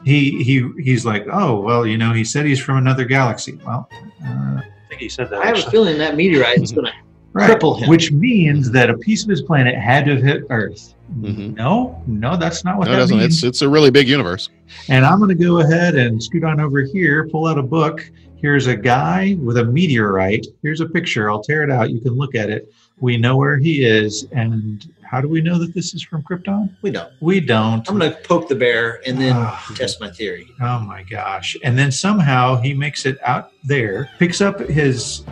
[0.07, 3.59] He he he's like, oh well, you know, he said he's from another galaxy.
[3.67, 3.89] Well,
[4.25, 5.43] uh, I think he said that.
[5.43, 6.93] I have a feeling that meteorite is going to
[7.33, 7.51] Right.
[7.51, 7.91] cripple him.
[7.91, 10.95] Which means that a piece of his planet had to have hit Earth.
[11.21, 11.55] Mhm.
[11.55, 13.19] No, no, that's not what no, it that doesn't.
[13.19, 13.35] means.
[13.35, 14.49] it's it's a really big universe
[14.89, 18.11] And I'm going to go ahead and scoot on over here, pull out a book.
[18.37, 20.47] here's a guy with a meteorite.
[20.63, 21.31] Here's a picture.
[21.31, 21.91] I'll tear it out.
[21.91, 22.73] You can look at it.
[23.01, 24.27] We know where he is.
[24.33, 26.75] And how do we know that this is from Krypton?
[26.83, 27.13] We don't.
[27.21, 27.89] We don't.
[27.89, 29.65] I'm going to poke the bear and then Ah.
[29.75, 30.47] test my theory.
[30.61, 31.57] Oh my gosh.
[31.65, 35.23] And then somehow he makes it out there, picks up his,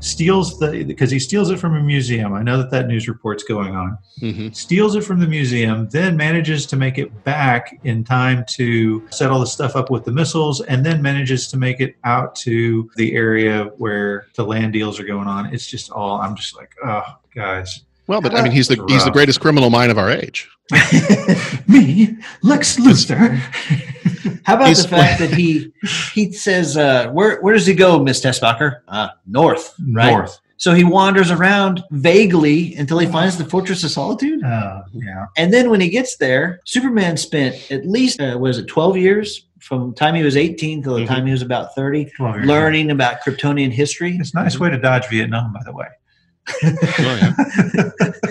[0.00, 2.32] steals the, because he steals it from a museum.
[2.34, 3.96] I know that that news report's going on.
[4.20, 9.06] hmm Steals it from the museum, then manages to make it back in time to
[9.10, 12.34] set all the stuff up with the missiles, and then manages to make it out
[12.36, 15.46] to the area where the land deals are going on.
[15.54, 17.02] It's just all, I'm just like, oh,
[17.34, 17.84] guys.
[18.10, 20.48] Well, but I mean, he's the he's the greatest criminal mind of our age.
[21.68, 23.36] Me, Lex Luthor.
[24.44, 25.72] How about He's- the fact that he
[26.12, 28.80] he says, uh, "Where where does he go, Miss Teschmacher?
[28.88, 30.10] Uh, north, right?
[30.10, 30.40] North.
[30.56, 35.26] So he wanders around vaguely until he finds the Fortress of Solitude, Oh, yeah.
[35.38, 39.46] and then when he gets there, Superman spent at least uh, was it twelve years
[39.60, 41.08] from the time he was eighteen till the Mhm.
[41.08, 42.46] time he was about thirty, 12 years.
[42.48, 44.16] learning about Kryptonian history.
[44.20, 45.86] It's a nice way to dodge Vietnam, by the way.
[46.62, 47.32] Oh, yeah.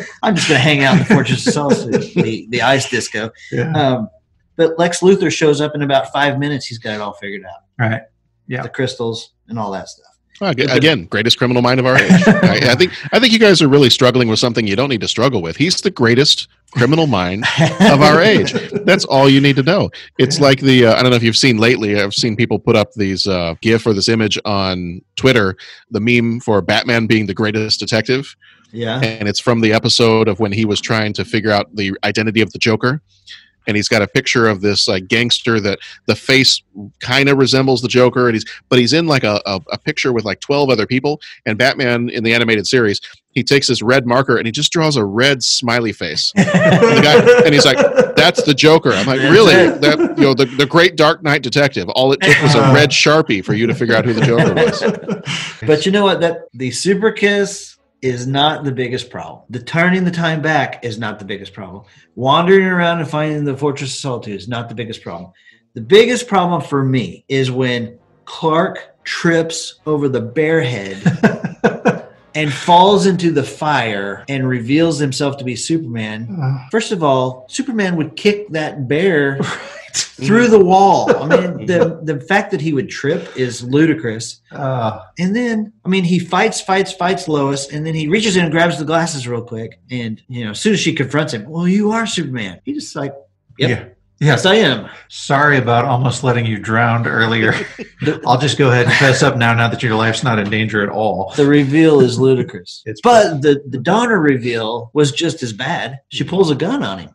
[0.23, 3.31] I'm just going to hang out in the Fortress of Solitude, the the ice disco.
[3.51, 3.71] Yeah.
[3.73, 4.09] Um,
[4.55, 6.65] but Lex Luthor shows up in about five minutes.
[6.65, 7.61] He's got it all figured out.
[7.77, 8.01] Right.
[8.47, 8.61] Yeah.
[8.63, 10.08] The crystals and all that stuff.
[10.39, 12.11] Well, again, greatest criminal mind of our age.
[12.27, 15.01] I, I think I think you guys are really struggling with something you don't need
[15.01, 15.57] to struggle with.
[15.57, 17.45] He's the greatest criminal mind
[17.81, 18.53] of our age.
[18.85, 19.89] That's all you need to know.
[20.17, 21.99] It's like the uh, I don't know if you've seen lately.
[21.99, 25.57] I've seen people put up these uh, GIF or this image on Twitter.
[25.91, 28.35] The meme for Batman being the greatest detective,
[28.71, 29.01] Yeah.
[29.01, 32.41] and it's from the episode of when he was trying to figure out the identity
[32.41, 33.01] of the Joker.
[33.67, 36.61] And he's got a picture of this like gangster that the face
[36.99, 40.11] kind of resembles the Joker, and he's but he's in like a, a, a picture
[40.11, 41.21] with like twelve other people.
[41.45, 42.99] And Batman in the animated series,
[43.31, 46.33] he takes this red marker and he just draws a red smiley face.
[46.69, 47.77] And, the guy, and he's like,
[48.15, 49.53] "That's the Joker." I'm like, "Really?
[49.53, 51.87] That you know the, the great Dark Knight detective?
[51.89, 54.53] All it took was a red sharpie for you to figure out who the Joker
[54.53, 54.83] was."
[55.67, 56.21] But you know what?
[56.21, 59.43] That the super kiss is not the biggest problem.
[59.49, 61.83] The turning the time back is not the biggest problem.
[62.15, 65.31] Wandering around and finding the Fortress of Solitude is not the biggest problem.
[65.73, 71.01] The biggest problem for me is when Clark trips over the bear head
[72.35, 76.37] and falls into the fire and reveals himself to be Superman.
[76.41, 76.69] Uh.
[76.71, 79.39] First of all, Superman would kick that bear
[79.93, 81.09] through the wall.
[81.15, 84.41] I mean, the the fact that he would trip is ludicrous.
[84.51, 88.43] Uh, And then, I mean, he fights, fights, fights Lois, and then he reaches in
[88.43, 89.79] and grabs the glasses real quick.
[89.91, 92.59] And you know, as soon as she confronts him, well, you are Superman.
[92.65, 93.13] He just like,
[93.57, 93.85] yep, Yeah.
[94.27, 94.89] yes, I am.
[95.07, 97.53] Sorry about almost letting you drown earlier.
[98.27, 100.81] I'll just go ahead and fess up now, now that your life's not in danger
[100.83, 101.33] at all.
[101.35, 102.83] The reveal is ludicrous.
[102.85, 105.99] It's- but the the Donner reveal was just as bad.
[106.09, 107.09] She pulls a gun on him.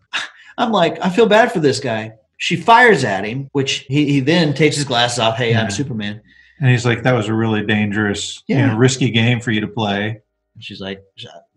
[0.56, 2.12] I'm like, I feel bad for this guy.
[2.38, 5.36] She fires at him, which he, he then takes his glasses off.
[5.36, 5.62] Hey, Yeah.
[5.62, 6.20] I'm Superman.
[6.60, 8.66] And he's like, that was a really dangerous, you Yeah.
[8.68, 10.20] know, risky game for you to play.
[10.54, 11.02] And she's like,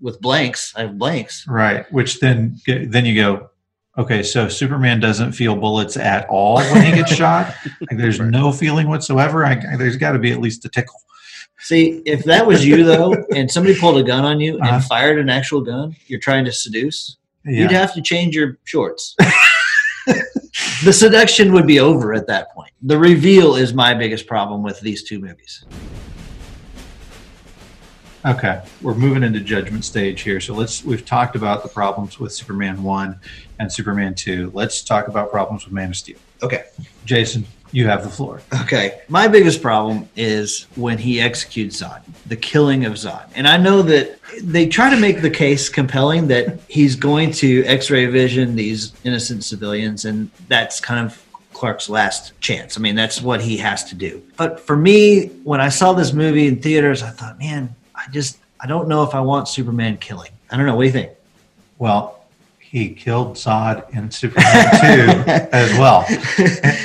[0.02, 1.46] with blanks, I have blanks.
[1.48, 1.92] Right.
[1.92, 3.50] Which then, then you go,
[3.98, 7.54] okay, so Superman doesn't feel bullets at all when he gets shot.
[7.82, 9.46] Like there's no feeling whatsoever.
[9.46, 10.96] I, there's got to be at least a tickle.
[11.60, 14.80] See, if that was you though, and somebody pulled a gun on you and Uh-huh.
[14.82, 17.18] fired an actual gun, you're trying to seduce.
[17.46, 17.62] Yeah.
[17.62, 19.16] You'd have to change your shorts.
[20.84, 22.72] the seduction would be over at that point.
[22.82, 25.66] The reveal is my biggest problem with these two movies.
[28.26, 30.42] Okay, we're moving into judgment stage here.
[30.42, 33.20] So let's we've talked about the problems with Superman 1
[33.60, 34.52] and Superman 2.
[34.54, 36.18] Let's talk about problems with Man of Steel.
[36.44, 36.66] Okay.
[37.06, 37.46] Jason,
[37.78, 38.42] you have the floor.
[38.64, 39.02] Okay.
[39.08, 43.30] My biggest problem is when he executes Zod, the killing of Zod.
[43.36, 47.64] And I know that they try to make the case compelling that he's going to
[47.66, 51.24] x ray vision these innocent civilians, and that's kind of
[51.54, 52.80] Clark's last chance.
[52.80, 54.24] I mean, that's what he has to do.
[54.38, 58.40] But for me, when I saw this movie in theaters, I thought, man, I just,
[58.60, 60.32] I don't know if I want Superman killing.
[60.50, 60.76] I don't know.
[60.76, 61.12] What do you think?
[61.78, 62.17] Well,
[62.70, 66.06] he killed Zod in Superman 2 as well.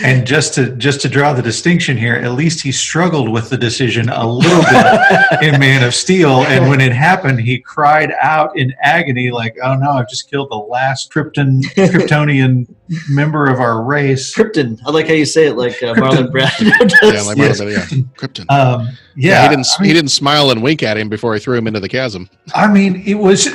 [0.04, 3.56] And just to just to draw the distinction here, at least he struggled with the
[3.58, 6.42] decision a little bit in Man of Steel.
[6.44, 10.50] And when it happened, he cried out in agony, like, "Oh no, I've just killed
[10.50, 12.72] the last Krypton Kryptonian
[13.10, 14.78] member of our race." Krypton.
[14.86, 16.60] I like how you say it like uh, Marlon Brando
[17.02, 17.26] Yeah, does.
[17.26, 17.58] like Yes.
[17.58, 17.84] Marvel, yeah.
[18.16, 18.46] Krypton.
[18.50, 19.66] Um, yeah, yeah, he didn't.
[19.78, 21.88] I mean- he didn't smile and wink at him before he threw him into the
[21.88, 22.30] chasm.
[22.54, 23.48] I mean, it was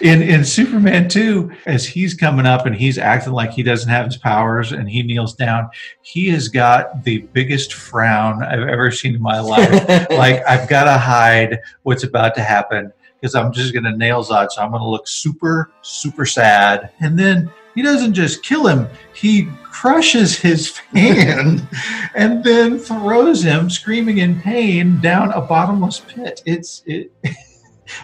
[0.00, 4.06] in in Superman 2, as he's coming up and he's acting like he doesn't have
[4.06, 5.70] his powers and he kneels down,
[6.02, 9.70] he has got the biggest frown I've ever seen in my life.
[10.10, 14.22] like, I've got to hide what's about to happen because I'm just going to nail
[14.22, 14.50] Zod.
[14.50, 16.90] So I'm going to look super, super sad.
[17.00, 21.66] And then he doesn't just kill him, he crushes his hand
[22.14, 26.42] and then throws him screaming in pain down a bottomless pit.
[26.46, 27.12] It's it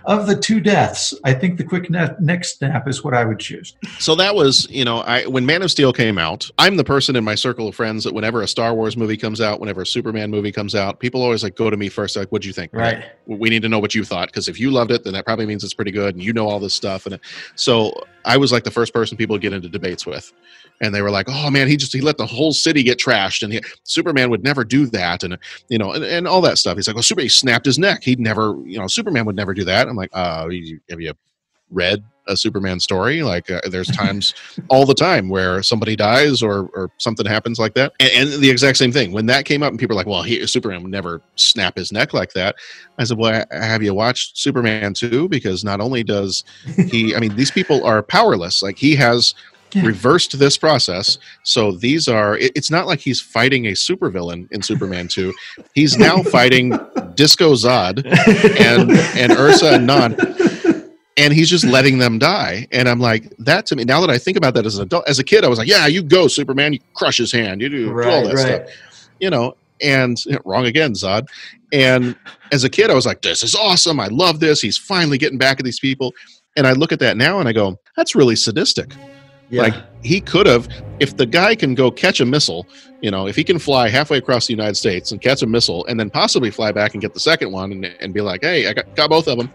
[0.05, 3.39] of the two deaths, I think the quick ne- neck snap is what I would
[3.39, 3.75] choose.
[3.99, 7.17] So that was, you know, I when Man of Steel came out, I'm the person
[7.17, 9.87] in my circle of friends that whenever a Star Wars movie comes out, whenever a
[9.87, 12.73] Superman movie comes out, people always like go to me first, like, "What'd you think?"
[12.73, 13.05] Right.
[13.27, 15.47] We need to know what you thought because if you loved it, then that probably
[15.47, 17.07] means it's pretty good, and you know all this stuff.
[17.07, 17.19] And
[17.55, 17.93] so
[18.25, 20.33] I was like the first person people get into debates with,
[20.83, 23.43] and they were like, "Oh man, he just he let the whole city get trashed,
[23.43, 26.77] and he, Superman would never do that," and you know, and, and all that stuff.
[26.77, 28.03] He's like, "Well, Superman he snapped his neck.
[28.03, 30.49] He'd never, you know, Superman would never do that." I'm like, "Uh,
[30.91, 31.15] have you
[31.71, 33.23] read a Superman story?
[33.23, 34.35] Like, uh, there's times
[34.69, 38.51] all the time where somebody dies or or something happens like that, and, and the
[38.51, 40.91] exact same thing when that came up, and people were like, "Well, he, Superman would
[40.91, 42.57] never snap his neck like that."
[42.99, 45.29] I said, "Well, have you watched Superman 2?
[45.29, 46.45] Because not only does
[46.91, 48.63] he, I mean, these people are powerless.
[48.63, 49.35] Like he has."
[49.75, 49.87] Yeah.
[49.87, 51.19] reversed this process.
[51.45, 55.33] So these are it- it's not like he's fighting a supervillain in superman 2
[55.75, 56.71] he's now fighting
[57.15, 58.05] disco zod
[58.61, 60.15] and and ursa and non
[61.17, 62.67] and he's just letting them die.
[62.73, 65.09] And i'm like that to me now that i think about that as an adult
[65.09, 67.69] as a kid i was like yeah you go superman you crush his hand you
[67.69, 68.69] do, do all Right, that right.
[68.69, 71.27] stuff you know and wrong again zod.
[71.73, 72.15] And
[72.53, 75.39] as a kid i was like this is awesome i love this he's finally getting
[75.39, 76.13] back at these people.
[76.57, 78.95] And i look at that now and i go that's really sadistic
[79.53, 79.63] Yeah.
[79.65, 80.67] like he could have,
[80.99, 82.67] if the guy can go catch a missile,
[83.03, 85.85] you know, if he can fly halfway across the United States and catch a missile
[85.87, 88.67] and then possibly fly back and get the second one and, and be like, hey,
[88.67, 89.53] I got, got both of them,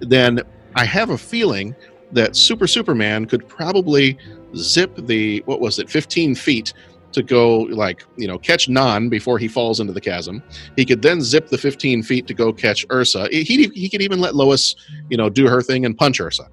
[0.00, 0.42] then
[0.76, 1.74] I have a feeling
[2.12, 4.18] that Super Superman could probably
[4.56, 6.74] zip the, what was it, 15 feet
[7.12, 10.42] to go like, you know, catch Non before he falls into the chasm.
[10.76, 13.26] He could then zip the 15 feet to go catch Ursa.
[13.30, 14.76] He, he could even let Lois,
[15.08, 16.46] you know, do her thing and punch Ursa.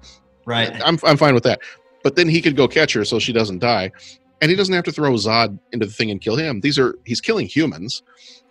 [0.72, 0.80] right.
[0.86, 1.60] I'm, I'm fine with that.
[2.08, 3.92] But then he could go catch her so she doesn't die.
[4.40, 6.62] And he doesn't have to throw Zod into the thing and kill him.
[6.62, 8.02] These are, he's killing humans.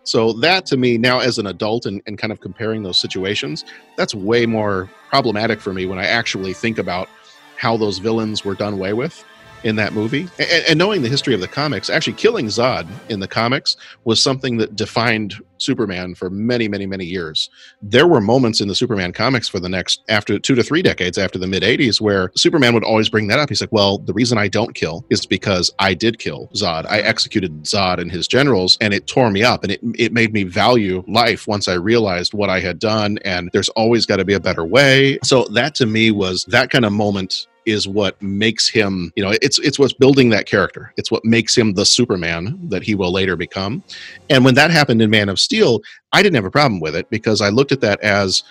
[0.03, 3.65] So that to me, now as an adult and, and kind of comparing those situations,
[3.95, 7.09] that's way more problematic for me when I actually think about
[7.55, 9.25] how those villains were done away with
[9.63, 10.27] in that movie.
[10.39, 14.21] And, and knowing the history of the comics, actually killing Zod in the comics was
[14.21, 17.49] something that defined Superman for many, many, many years
[17.81, 21.17] there were moments in the Superman comics for the next after two to three decades
[21.17, 23.49] after the mid 80s where Superman would always bring that up.
[23.49, 26.85] He's like, Well, the reason I don't kill is because I did kill Zod.
[26.85, 30.33] I executed Zod and his generals, and it tore me up and it, it made
[30.33, 33.19] me value life once I realized what I had done.
[33.23, 35.19] And there's always got to be a better way.
[35.23, 39.33] So that to me was that kind of moment is what makes him you know
[39.41, 40.93] it's it's what's building that character.
[40.97, 43.83] It's what makes him the superman that he will later become.
[44.29, 45.81] And when that happened in man of steel
[46.13, 48.43] I didn't have a problem with it because I looked at that as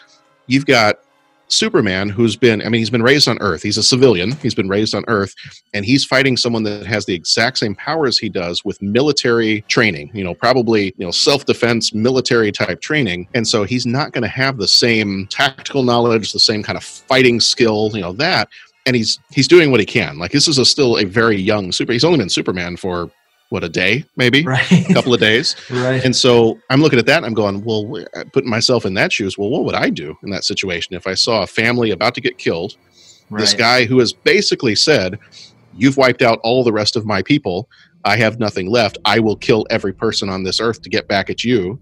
[0.47, 0.97] you've got
[1.49, 3.63] Superman who's been I mean he's been raised on earth.
[3.63, 4.33] He's a civilian.
[4.43, 5.35] He's been raised on earth
[5.73, 10.11] and he's fighting someone that has the exact same powers he does with military training
[10.13, 13.29] you know probably you know self-defense military type training.
[13.33, 16.85] And so he's not going to have the same tactical knowledge the same kind of
[16.85, 18.49] fighting skill you know that
[18.87, 21.73] and he's he's doing what he can like this is a still a very young
[21.73, 23.11] super he's only been Superman for
[23.51, 24.91] what a day maybe Right.
[24.91, 26.05] a couple of days right.
[26.05, 29.13] and so I'm looking at that and I'm going, well, uh, putting myself in that
[29.13, 32.15] shoes, well, what would I do in that situation if I saw a family about
[32.17, 32.77] to get killed?
[33.31, 35.19] This guy who has basically said,
[35.79, 37.69] You've wiped out all the rest of my people.
[38.05, 38.99] I have nothing left.
[39.05, 41.79] I will kill every person on this earth to get back at you.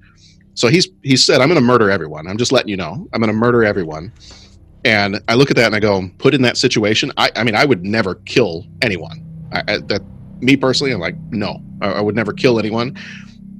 [0.54, 2.26] So he's he said, I'm going to murder everyone.
[2.26, 3.06] I'm just letting you know.
[3.12, 4.12] I'm going to murder everyone.
[4.84, 7.10] And I look at that and I go, put in that situation.
[7.16, 9.24] I, I mean, I would never kill anyone.
[9.52, 10.02] I, I, that
[10.40, 12.98] me personally, I'm like, no, I, I would never kill anyone.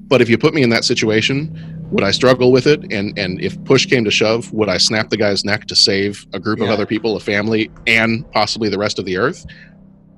[0.07, 2.93] But if you put me in that situation, would I struggle with it?
[2.93, 6.27] And and if push came to shove, would I snap the guy's neck to save
[6.33, 9.47] a group of other people, a family, and possibly the rest of the earth?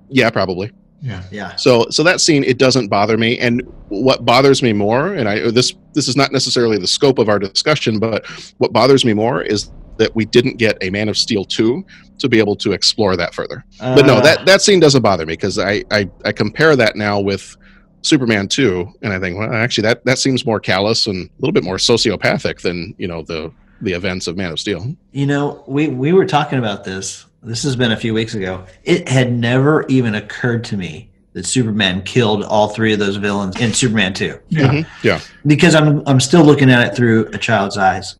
[0.09, 0.72] Yeah, probably.
[1.02, 1.22] Yeah.
[1.30, 1.57] Yeah.
[1.57, 3.38] So so that scene it doesn't bother me.
[3.38, 7.28] And what bothers me more, and I this this is not necessarily the scope of
[7.28, 8.26] our discussion, but
[8.59, 11.84] what bothers me more is that we didn't get a Man of Steel 2
[12.18, 13.64] to be able to explore that further.
[13.78, 16.97] But no, Uh, that that scene doesn't bother me because I, I I compare that
[16.97, 17.57] now with
[18.03, 21.53] Superman 2 and I think well actually that that seems more callous and a little
[21.53, 23.51] bit more sociopathic than, you know, the
[23.82, 24.94] the events of Man of Steel.
[25.12, 27.26] You know, we we were talking about this.
[27.42, 28.64] This has been a few weeks ago.
[28.84, 33.61] It had never even occurred to me that Superman killed all three of those villains
[33.61, 34.68] in Superman 2 Yeah.
[34.68, 34.86] Mhm.
[35.03, 35.20] Yeah.
[35.47, 38.16] because I'm I'm still looking at it through a child's eyes.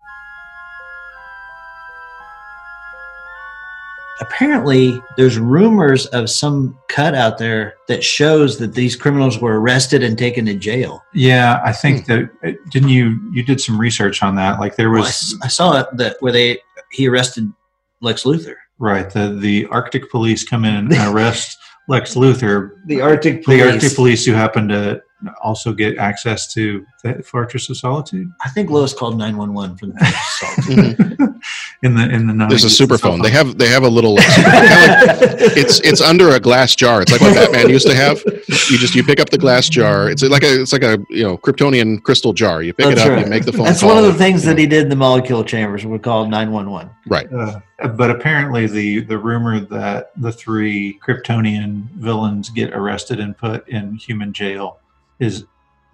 [4.21, 10.03] Apparently, there's rumors of some cut out there that shows that these criminals were arrested
[10.03, 11.03] and taken to jail.
[11.15, 14.59] Yeah, I think that uh, didn't you you did some research on that?
[14.59, 16.61] Like there Well, I, was s- I saw it that where they
[16.93, 17.53] he arrested
[18.01, 18.55] Lex Luthor.
[18.79, 21.57] right the the Arctic police come in and arrest
[21.89, 23.63] Lex Luthor, The Arctic police.
[23.63, 25.01] the Arctic Police, who happen to
[25.43, 29.95] also get access to the Fortress of Solitude I think Lois called 911 for the
[30.05, 31.37] assault.
[31.83, 32.49] in the in the 90s.
[32.49, 33.21] There's a super phone.
[33.23, 34.17] They have they have a little.
[34.27, 37.03] Like, kinda like- it's it's under a glass jar.
[37.03, 38.23] It's like what Batman used to have.
[38.27, 40.09] You just you pick up the glass jar.
[40.11, 42.63] It's like a it's like a you know Kryptonian crystal jar.
[42.63, 43.13] You pick That's it up.
[43.17, 43.25] right.
[43.25, 43.67] You make the phone.
[43.67, 43.95] That's call.
[43.95, 45.85] one of the things that he did in the molecule chambers.
[45.85, 46.91] We call 911.
[47.07, 47.33] Right.
[47.33, 47.61] Uh,
[47.97, 53.95] but apparently, the the rumor that the three Kryptonian villains get arrested and put in
[53.95, 54.79] human jail
[55.19, 55.45] is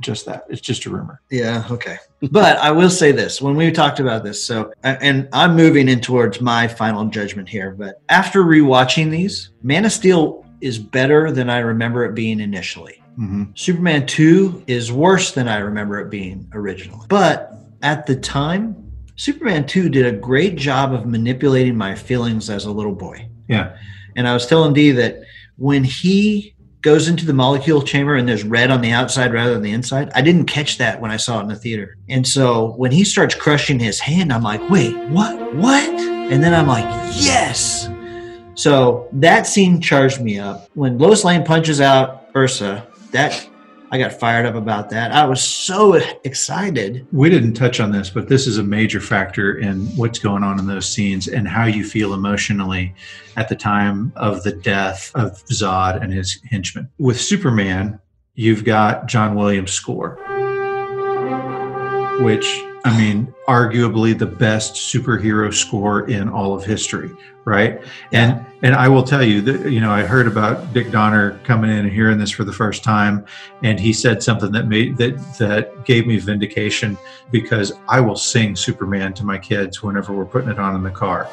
[0.01, 0.45] just that.
[0.49, 1.21] It's just a rumor.
[1.31, 1.97] Yeah, okay.
[2.31, 6.01] but I will say this when we talked about this, so, and I'm moving in
[6.01, 11.49] towards my final judgment here, but after rewatching these, Man of Steel is better than
[11.49, 13.03] I remember it being initially.
[13.17, 17.07] hmm Superman 2 is worse than I remember it being originally.
[17.09, 17.53] But
[17.83, 18.77] at the time,
[19.17, 23.29] Superman 2 did a great job of manipulating my feelings as a little boy.
[23.49, 23.77] Yeah.
[24.17, 25.23] And I was telling Dee that
[25.57, 29.63] when he goes into the molecule chamber and there's red on the outside rather than
[29.63, 31.97] the inside, I didn't catch that when I saw it in the theater.
[32.09, 35.55] And so when he starts crushing his hand, I'm like, wait, what?
[35.55, 35.89] What?
[35.89, 37.89] And then I'm like, yes.
[38.55, 40.69] So that scene charged me up.
[40.75, 43.49] When Lois Lane punches out Ursa, that
[43.93, 45.13] I got fired up about that.
[45.13, 47.07] I was so excited.
[47.13, 50.59] We didn't touch on this, but this is a major factor in what's going on
[50.59, 52.95] in those scenes and how you feel emotionally
[53.37, 56.89] at the time of the death of Zod and his henchmen.
[56.97, 58.01] With Superman,
[58.35, 60.15] you've got John Williams' score,
[62.23, 62.47] which,
[62.87, 67.11] I mean, arguably the best superhero score in all of history,
[67.45, 67.81] right?
[68.13, 71.71] And and I will tell you that you know I heard about Dick Donner coming
[71.71, 73.25] in and hearing this for the first time,
[73.65, 76.97] and he said something that made that that gave me vindication
[77.33, 80.91] because I will sing Superman to my kids whenever we're putting it on in the
[80.91, 81.27] car,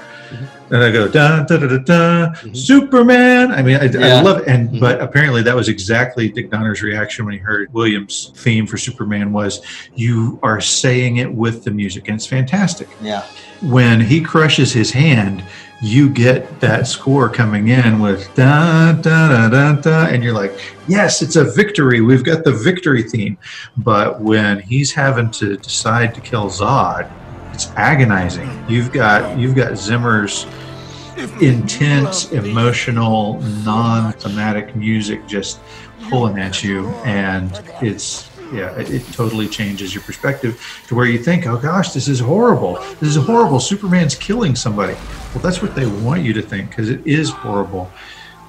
[0.72, 3.52] and I go da da da da da Superman.
[3.52, 4.18] I mean, I, Yeah.
[4.18, 4.80] I love it, and Mhm.
[4.80, 9.32] but apparently that was exactly Dick Donner's reaction when he heard Williams' theme for Superman
[9.32, 9.62] was,
[9.94, 13.24] "You are saying it with the music, and it's fantastic." Yeah.
[13.62, 15.44] when he crushes his hand,
[15.82, 20.54] you get that score coming in with da da da da da, and you're like,
[20.88, 22.00] yes, it's a victory.
[22.02, 23.38] We've got the victory theme.
[23.78, 27.10] But when he's having to decide to kill Zod,
[27.54, 28.50] it's agonizing.
[28.70, 30.46] You've got you've got Zimmer's
[31.42, 35.60] intense, emotional, non-thematic music just
[36.10, 41.22] pulling at you, and it's yeah, it, it totally changes your perspective to where you
[41.22, 42.76] think, oh gosh, this is horrible.
[43.00, 43.60] This is horrible.
[43.60, 44.94] Superman's killing somebody.
[45.34, 47.92] Well, that's what they want you to think because it is horrible.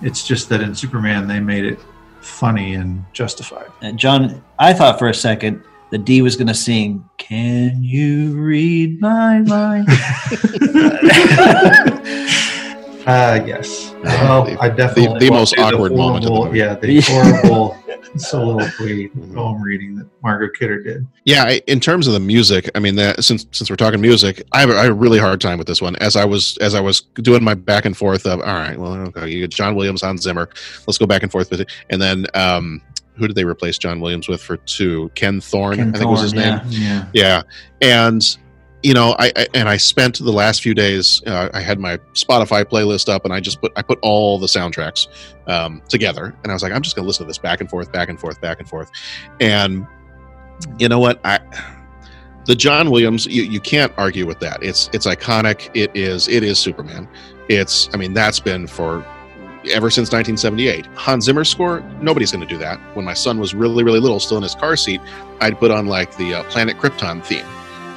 [0.03, 1.78] It's just that in Superman they made it
[2.20, 3.70] funny and justified.
[3.82, 8.40] And John, I thought for a second that Dee was going to sing, Can you
[8.40, 9.88] read my mind?
[13.11, 13.94] Uh, yes.
[14.04, 16.58] Well, I definitely the won't most awkward moment of the horrible- movie.
[16.58, 17.76] Yeah, the horrible
[18.16, 21.06] soliloquy poem reading that Margaret Kidder did.
[21.24, 24.42] Yeah, I- in terms of the music, I mean, that, since since we're talking music,
[24.52, 25.96] I have, a, I have a really hard time with this one.
[25.96, 28.92] As I was as I was doing my back and forth of, all right, well,
[29.08, 30.48] okay, you get John Williams, Hans Zimmer,
[30.86, 32.80] let's go back and forth with it, and then um,
[33.14, 35.11] who did they replace John Williams with for two?
[35.14, 36.61] Ken Thorne, Ken I think was his name.
[36.68, 37.06] yeah.
[37.12, 37.12] Yeah.
[37.12, 37.42] Yeah,
[37.82, 38.22] and
[38.83, 41.22] you know, I, I and I spent the last few days.
[41.26, 44.47] Uh, I had my Spotify playlist up, and I just put I put all the
[44.47, 45.07] soundtracks
[45.47, 47.93] um, together, and I was like, I'm just gonna listen to this back and forth,
[47.93, 48.91] back and forth, back and forth,
[49.41, 49.87] and
[50.78, 51.41] you know what, I.
[52.47, 54.62] The John Williams, you, you can't argue with that.
[54.62, 55.70] It's it's iconic.
[55.74, 57.07] It is it is Superman.
[57.49, 59.05] It's I mean that's been for
[59.70, 60.87] ever since 1978.
[60.97, 62.78] Hans Zimmer score, nobody's going to do that.
[62.97, 65.03] When my son was really really little, still in his car seat,
[65.41, 67.47] I'd put on like the uh, Planet Krypton theme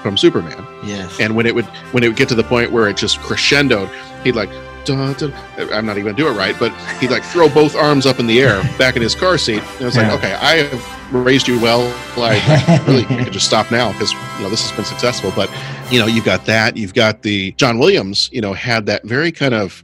[0.04, 0.64] from Superman.
[0.84, 1.20] Yes.
[1.20, 3.89] And when it would when it would get to the point where it just crescendoed,
[4.24, 4.49] he'd like
[4.86, 8.28] I'm not even gonna do it right, but he'd like throw both arms up in
[8.28, 9.64] the air back in his car seat.
[9.76, 10.12] And I was Yeah.
[10.12, 11.82] like, okay, I have raised you well.
[12.18, 12.45] Like
[12.88, 15.32] really, you could just stop now because you know this has been successful.
[15.36, 15.49] But
[15.89, 16.76] you know, you've got that.
[16.76, 18.30] You've got the John Williams.
[18.34, 19.84] You know, had that very kind of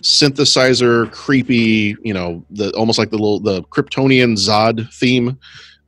[0.00, 1.96] synthesizer, creepy.
[2.02, 5.38] You know, the almost like the little the Kryptonian Zod theme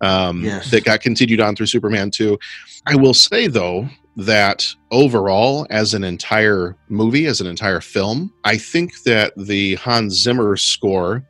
[0.00, 0.70] um, Yes.
[0.70, 2.38] that got continued on through Superman 2.
[2.86, 8.56] I will say though that overall, as an entire movie, as an entire film, I
[8.56, 11.22] think that the Hans Zimmer score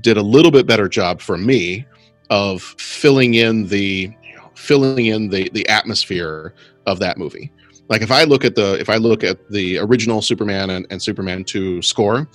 [0.00, 1.86] did a little bit better job for me
[2.30, 6.54] of filling in the you know, filling in the the atmosphere
[6.86, 7.52] of that movie.
[7.88, 11.00] Like if I look at the if I look at the original Superman and, and
[11.00, 12.26] Superman 2 score,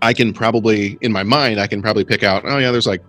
[0.00, 3.02] I can probably in my mind I can probably pick out, oh yeah, there's like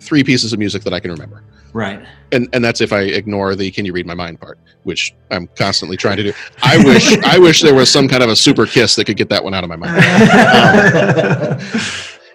[0.00, 1.42] three pieces of music that I can remember
[1.72, 2.04] right.
[2.32, 5.46] and and that's if I ignore the "Can you read my mind" part, which I'm
[5.48, 6.32] constantly trying to do.
[6.62, 9.28] I wish I wish there was some kind of a super kiss that could get
[9.28, 9.96] that one out of my mind.
[10.00, 11.80] Um,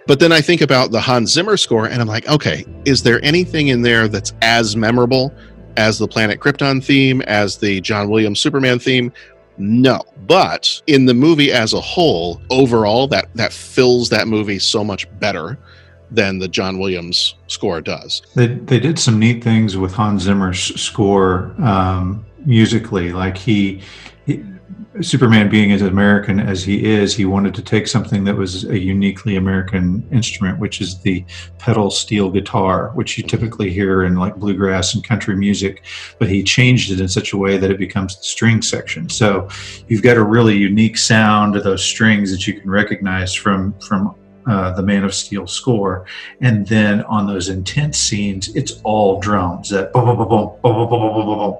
[0.08, 3.24] but then I think about the Hans Zimmer score, and I'm like, okay, is there
[3.24, 5.34] anything in there that's as memorable
[5.78, 9.12] as the Planet Krypton theme, as the John Williams Superman theme?
[9.58, 10.02] No.
[10.28, 15.08] But in the movie as a whole, overall, that that fills that movie so much
[15.20, 15.58] better
[16.16, 18.22] than the John Williams score does.
[18.36, 23.12] They they did some neat things with Hans Zimmer's score um, musically.
[23.12, 23.82] Like he,
[24.26, 24.44] he,
[25.02, 28.80] Superman being as American as he is, he wanted to take something that was a
[28.80, 31.26] uniquely American instrument, which is the
[31.60, 35.84] pedal steel guitar, which you typically hear in like bluegrass and country music.
[36.18, 39.10] But he changed it in such a way that it becomes the string section.
[39.10, 39.50] So
[39.88, 44.16] you've got a really unique sound of those strings that you can recognize from from
[44.48, 46.06] uh, the Man of Steel score,
[46.42, 49.70] and then on those intense scenes, it's all drums.
[49.70, 51.58] That boom, boom, boom, boom, boom, boom, boom, boom, boom, boom.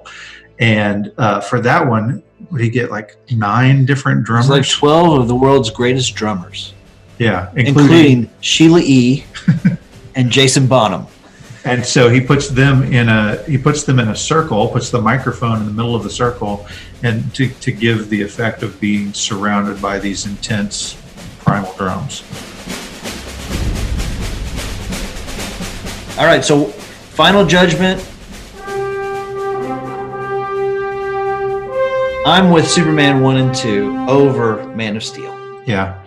[0.60, 4.50] And uh, for that one, would he get like nine different It's drummers?
[4.50, 6.74] like 12 of the world's greatest drummers,
[7.18, 9.26] yeah, including, Sheila E.
[10.16, 11.08] and Jason Bonham.
[11.66, 15.02] And so he puts them in a he puts them in a circle, puts the
[15.02, 16.68] microphone in the middle of the circle,
[17.02, 20.96] and to, to give the effect of being surrounded by these intense
[21.40, 22.24] primal drums.
[26.18, 28.00] All right, so final judgment.
[32.26, 35.38] I'm with Superman 1 and 2 over Man of Steel.
[35.68, 36.02] Yeah.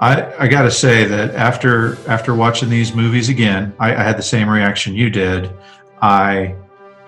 [0.00, 4.16] I, I got to say that after after watching these movies again, I, I had
[4.16, 5.52] the same reaction you did.
[6.00, 6.56] I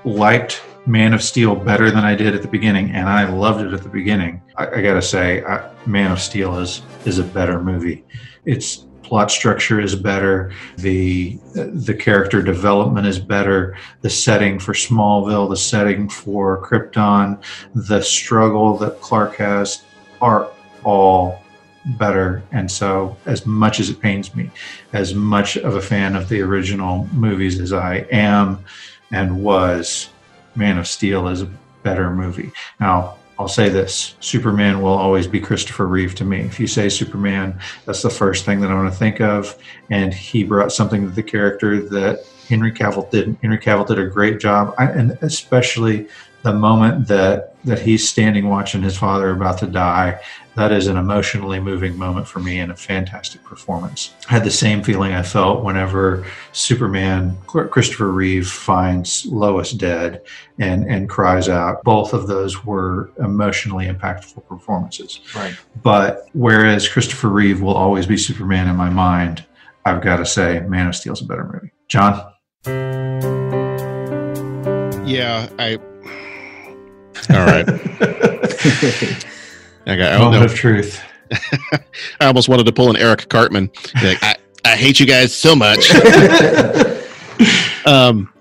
[0.04, 3.72] liked Man of Steel better than I did at the beginning, and I loved it
[3.72, 4.42] at the beginning.
[4.56, 8.04] I, I got to say, I, Man of Steel is is a better movie.
[8.44, 10.52] Its plot structure is better.
[10.76, 13.76] the The character development is better.
[14.00, 17.42] The setting for Smallville, the setting for Krypton,
[17.74, 19.82] the struggle that Clark has
[20.20, 20.50] are
[20.84, 21.42] all
[21.98, 22.42] better.
[22.52, 24.50] And so, as much as it pains me,
[24.92, 28.64] as much of a fan of the original movies as I am
[29.10, 30.08] and was,
[30.54, 31.50] Man of Steel is a
[31.82, 32.52] better movie.
[32.78, 36.42] Now, I'll say this Superman will always be Christopher Reeve to me.
[36.42, 39.58] If you say Superman, that's the first thing that I'm going to think of.
[39.90, 43.36] And he brought something to the character that Henry Cavill did.
[43.42, 46.06] Henry Cavill did a great job, I, and especially
[46.42, 50.20] the moment that that he's standing watching his father about to die
[50.54, 54.50] that is an emotionally moving moment for me and a fantastic performance i had the
[54.50, 60.22] same feeling i felt whenever superman christopher reeve finds lois dead
[60.58, 65.56] and and cries out both of those were emotionally impactful performances Right.
[65.82, 69.44] but whereas christopher reeve will always be superman in my mind
[69.86, 72.28] i've got to say man of steel's a better movie john
[75.04, 75.76] Yeah, I.
[77.30, 77.66] All right.
[79.86, 80.12] I got.
[80.12, 81.02] I moment of truth
[82.20, 83.70] I almost wanted to pull an Eric Cartman.
[84.02, 85.90] Like, I, I hate you guys so much.
[87.86, 88.32] um,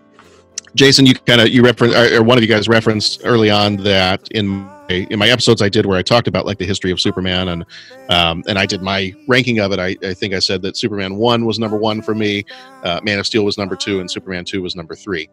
[0.76, 3.76] Jason, you kind of you referenced, or or one of you guys referenced early on
[3.78, 6.92] that in my, in my episodes I did where I talked about like the history
[6.92, 7.66] of Superman and
[8.10, 9.80] um, and I did my ranking of it.
[9.80, 12.46] I, I think I said that Superman one was number one for me,
[12.84, 15.30] uh, Man of Steel was number two, and Superman two was number three.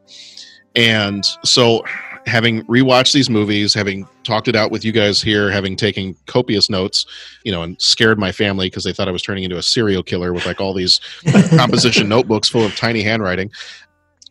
[0.74, 1.84] And so,
[2.26, 6.68] having rewatched these movies, having talked it out with you guys here, having taken copious
[6.68, 7.06] notes,
[7.44, 10.02] you know, and scared my family because they thought I was turning into a serial
[10.02, 11.00] killer with like all these
[11.50, 13.50] composition notebooks full of tiny handwriting.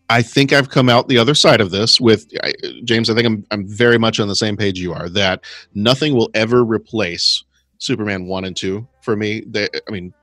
[0.09, 3.09] I think I've come out the other side of this with I, James.
[3.09, 5.09] I think I'm I'm very much on the same page you are.
[5.09, 7.43] That nothing will ever replace
[7.79, 9.43] Superman one and two for me.
[9.47, 10.13] They, I mean,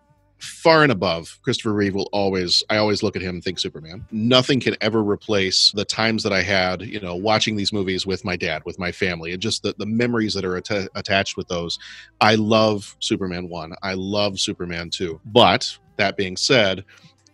[0.44, 2.62] far and above Christopher Reeve will always.
[2.70, 4.04] I always look at him and think Superman.
[4.10, 8.24] Nothing can ever replace the times that I had, you know, watching these movies with
[8.24, 11.48] my dad, with my family, and just the the memories that are atta- attached with
[11.48, 11.78] those.
[12.20, 13.74] I love Superman one.
[13.82, 15.20] I love Superman two.
[15.24, 16.84] But that being said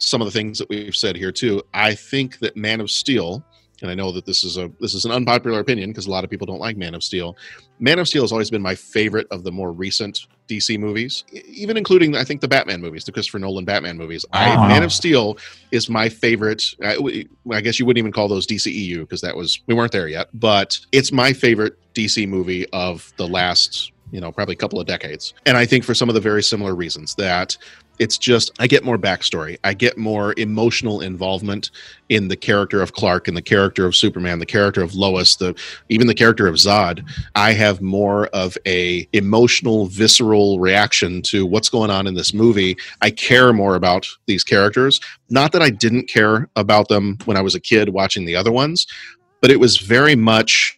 [0.01, 1.63] some of the things that we've said here too.
[1.75, 3.45] I think that Man of Steel,
[3.83, 6.25] and I know that this is a this is an unpopular opinion because a lot
[6.25, 7.37] of people don't like Man of Steel.
[7.79, 11.77] Man of Steel has always been my favorite of the more recent DC movies, even
[11.77, 14.25] including I think the Batman movies, the Christopher Nolan Batman movies.
[14.33, 14.69] I, ah.
[14.69, 15.39] Man of Steel
[15.71, 16.65] is my favorite.
[16.83, 20.29] I guess you wouldn't even call those DCEU because that was we weren't there yet,
[20.35, 24.87] but it's my favorite DC movie of the last you know probably a couple of
[24.87, 27.57] decades, and I think for some of the very similar reasons that
[28.01, 29.59] it's just I get more backstory.
[29.63, 31.71] I get more emotional involvement
[32.09, 35.55] in the character of Clark and the character of Superman, the character of Lois, the
[35.91, 37.07] even the character of Zod.
[37.35, 42.77] I have more of a emotional, visceral reaction to what's going on in this movie.
[43.03, 44.99] I care more about these characters.
[45.29, 48.51] Not that I didn't care about them when I was a kid watching the other
[48.51, 48.87] ones,
[49.43, 50.77] but it was very much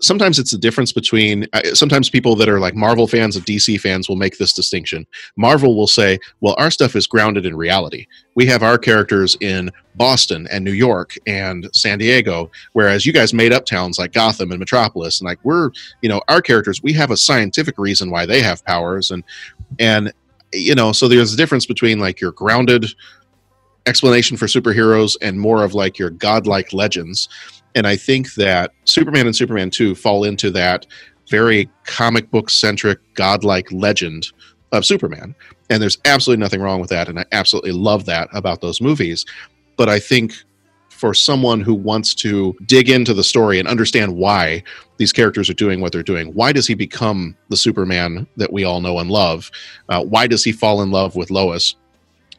[0.00, 3.80] sometimes it's the difference between uh, sometimes people that are like Marvel fans and DC
[3.80, 5.06] fans will make this distinction.
[5.36, 8.06] Marvel will say, "Well, our stuff is grounded in reality.
[8.34, 13.32] We have our characters in Boston and New York and San Diego, whereas you guys
[13.32, 15.70] made up towns like Gotham and Metropolis, and like we're,
[16.02, 19.24] you know, our characters, we have a scientific reason why they have powers, and
[19.78, 20.12] and
[20.52, 22.86] you know, so there's a difference between like your grounded
[23.86, 27.28] explanation for superheroes and more of like your godlike legends."
[27.76, 30.86] And I think that Superman and Superman 2 fall into that
[31.28, 34.32] very comic book centric, godlike legend
[34.72, 35.34] of Superman.
[35.68, 37.08] And there's absolutely nothing wrong with that.
[37.08, 39.26] And I absolutely love that about those movies.
[39.76, 40.32] But I think
[40.88, 44.62] for someone who wants to dig into the story and understand why
[44.96, 48.64] these characters are doing what they're doing, why does he become the Superman that we
[48.64, 49.50] all know and love?
[49.90, 51.76] Uh, why does he fall in love with Lois?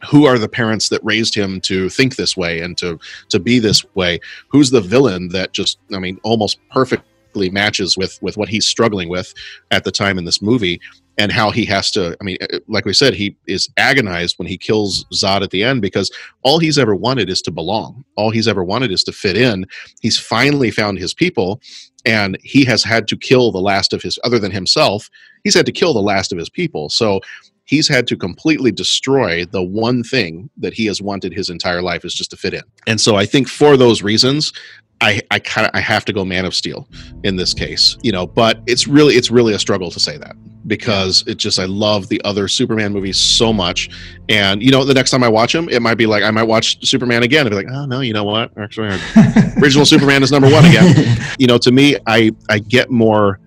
[0.08, 2.98] Who are the parents that raised him to think this way and to
[3.30, 4.20] to be this way?
[4.48, 9.08] Who's the villain that just i mean almost perfectly matches with with what he's struggling
[9.08, 9.32] with
[9.70, 10.80] at the time in this movie
[11.18, 14.48] and how he has to i mean uh, like we said he is agonized when
[14.48, 16.10] he kills zod at the end because
[16.42, 18.04] all he's ever wanted is to belong.
[18.16, 19.66] All he's ever wanted is to fit in.
[20.00, 21.60] He's finally found his people
[22.06, 25.10] and he has had to kill the last of his other than himself
[25.44, 26.88] he's had to kill the last of his people.
[26.88, 27.20] So
[27.68, 32.04] he's had to completely destroy the one thing that he has wanted his entire life
[32.04, 32.62] is just to fit in.
[32.86, 34.52] And so I think for those reasons,
[35.00, 36.88] I, I kind of I have to go Man of Steel
[37.22, 38.26] in this case, you know.
[38.26, 40.34] But it's really it's really a struggle to say that
[40.66, 43.90] because it just I love the other Superman movies so much,
[44.28, 46.44] and you know the next time I watch them, it might be like I might
[46.44, 48.50] watch Superman again and be like, oh no, you know what?
[48.58, 48.98] Actually,
[49.62, 51.16] original Superman is number one again.
[51.38, 53.38] You know, to me, I I get more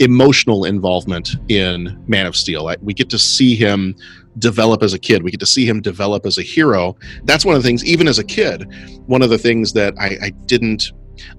[0.00, 2.68] emotional involvement in Man of Steel.
[2.68, 3.94] I, we get to see him
[4.38, 5.22] develop as a kid.
[5.22, 6.96] We get to see him develop as a hero.
[7.24, 8.66] That's one of the things, even as a kid,
[9.06, 10.92] one of the things that I, I didn't.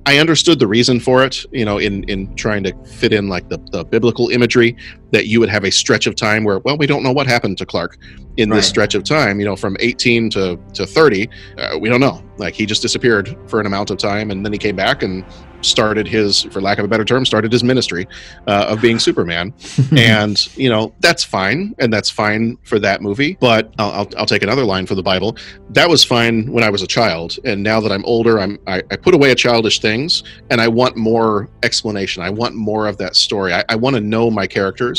[0.08, 3.48] I understood the reason for it, you know, in in trying to fit in like
[3.50, 4.76] the, the biblical imagery
[5.12, 7.58] that you would have a stretch of time where, well, we don't know what happened
[7.60, 7.98] to Clark
[8.38, 8.58] in right.
[8.58, 12.24] this stretch of time, you know, from 18 to to 30, uh, we don't know.
[12.38, 15.26] Like he just disappeared for an amount of time, and then he came back and
[15.62, 18.08] started his, for lack of a better term, started his ministry
[18.48, 19.54] uh, of being Superman.
[19.98, 21.76] and, you know, that's fine.
[21.80, 23.38] And that's fine for that movie.
[23.40, 25.38] But I'll, I'll, I'll, take another line for the Bible.
[25.70, 27.38] That was fine when I was a child.
[27.46, 30.98] And now that I'm older, I'm, I, I put away childish things and I want
[30.98, 32.24] more explanation.
[32.24, 33.54] I want more of that story.
[33.54, 34.97] I, I want to know my characters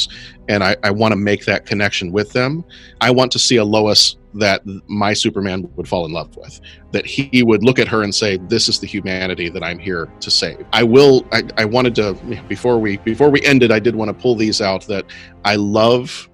[0.48, 2.64] and I, I want to make that connection with them.
[3.00, 6.60] I want to see a Lois that my Superman would fall in love with.
[6.92, 10.08] That he would look at her and say, "This is the humanity that I'm here
[10.20, 11.26] to save." I will.
[11.32, 12.14] I, I wanted to
[12.48, 13.72] before we before we ended.
[13.72, 14.86] I did want to pull these out.
[14.86, 15.06] That
[15.44, 16.28] I love.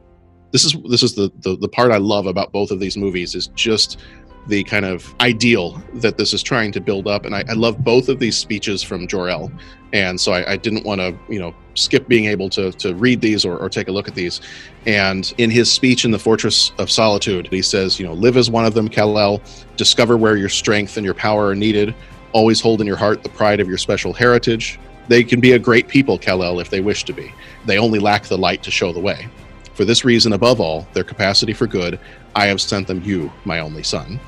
[0.52, 3.34] This is this is the, the the part I love about both of these movies
[3.34, 4.00] is just
[4.46, 7.24] the kind of ideal that this is trying to build up.
[7.24, 9.50] And I, I love both of these speeches from Jor-El.
[9.92, 13.20] And so I, I didn't want to, you know, skip being able to, to read
[13.20, 14.40] these or, or take a look at these.
[14.86, 18.50] And in his speech in the Fortress of Solitude, he says, you know, live as
[18.50, 19.40] one of them, Kal-El,
[19.76, 21.94] discover where your strength and your power are needed,
[22.32, 24.78] always hold in your heart the pride of your special heritage.
[25.08, 27.32] They can be a great people, Kal-El, if they wish to be.
[27.64, 29.28] They only lack the light to show the way.
[29.74, 31.98] For this reason, above all, their capacity for good,
[32.34, 34.20] I have sent them you, my only son.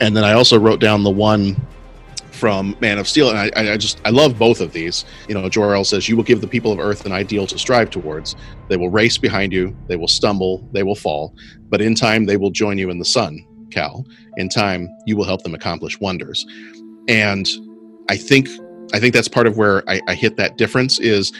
[0.00, 1.56] And then I also wrote down the one
[2.38, 5.04] from Man of Steel, and I, I just I love both of these.
[5.28, 7.90] You know, Jor-El says, "You will give the people of Earth an ideal to strive
[7.90, 8.36] towards.
[8.68, 9.76] They will race behind you.
[9.88, 10.66] They will stumble.
[10.72, 11.34] They will fall.
[11.68, 14.06] But in time, they will join you in the sun, Kal,
[14.36, 16.46] In time, you will help them accomplish wonders."
[17.08, 17.48] And
[18.08, 18.48] I think
[18.94, 20.98] I think that's part of where I, I hit that difference.
[21.00, 21.32] Is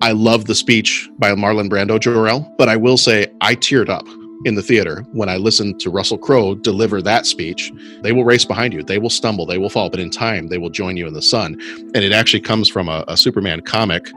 [0.00, 4.06] I love the speech by Marlon Brando Jor-El, but I will say I teared up
[4.44, 7.72] in the theater when I listened to Russell Crowe deliver that speech.
[8.02, 10.58] They will race behind you, they will stumble, they will fall, but in time they
[10.58, 11.58] will join you in the sun.
[11.94, 14.10] And it actually comes from a, a Superman comic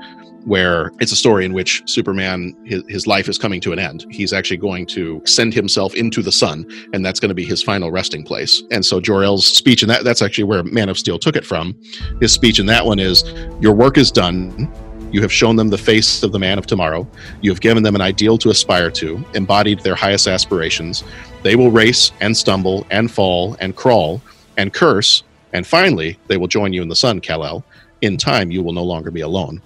[0.44, 4.06] where it's a story in which Superman, his, his life is coming to an end.
[4.10, 7.62] He's actually going to send himself into the sun, and that's going to be his
[7.62, 8.64] final resting place.
[8.72, 11.78] And so Jor-El's speech, and that, that's actually where Man of Steel took it from.
[12.22, 13.24] His speech in that one is
[13.60, 14.72] Your work is done.
[15.12, 17.08] You have shown them the face of the man of tomorrow.
[17.42, 21.04] You have given them an ideal to aspire to, embodied their highest aspirations.
[21.44, 24.22] They will race and stumble and fall and crawl
[24.58, 27.64] and curse, and finally, they will join you in the sun, Kal-El.
[28.02, 29.62] In time, you will no longer be alone.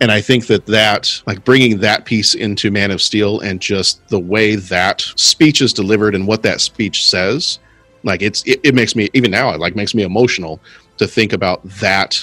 [0.00, 4.06] And I think that that, like bringing that piece into Man of Steel and just
[4.08, 7.58] the way that speech is delivered and what that speech says,
[8.04, 10.60] like it's, it, it makes me, even now, it like makes me emotional
[10.96, 12.18] to think about that,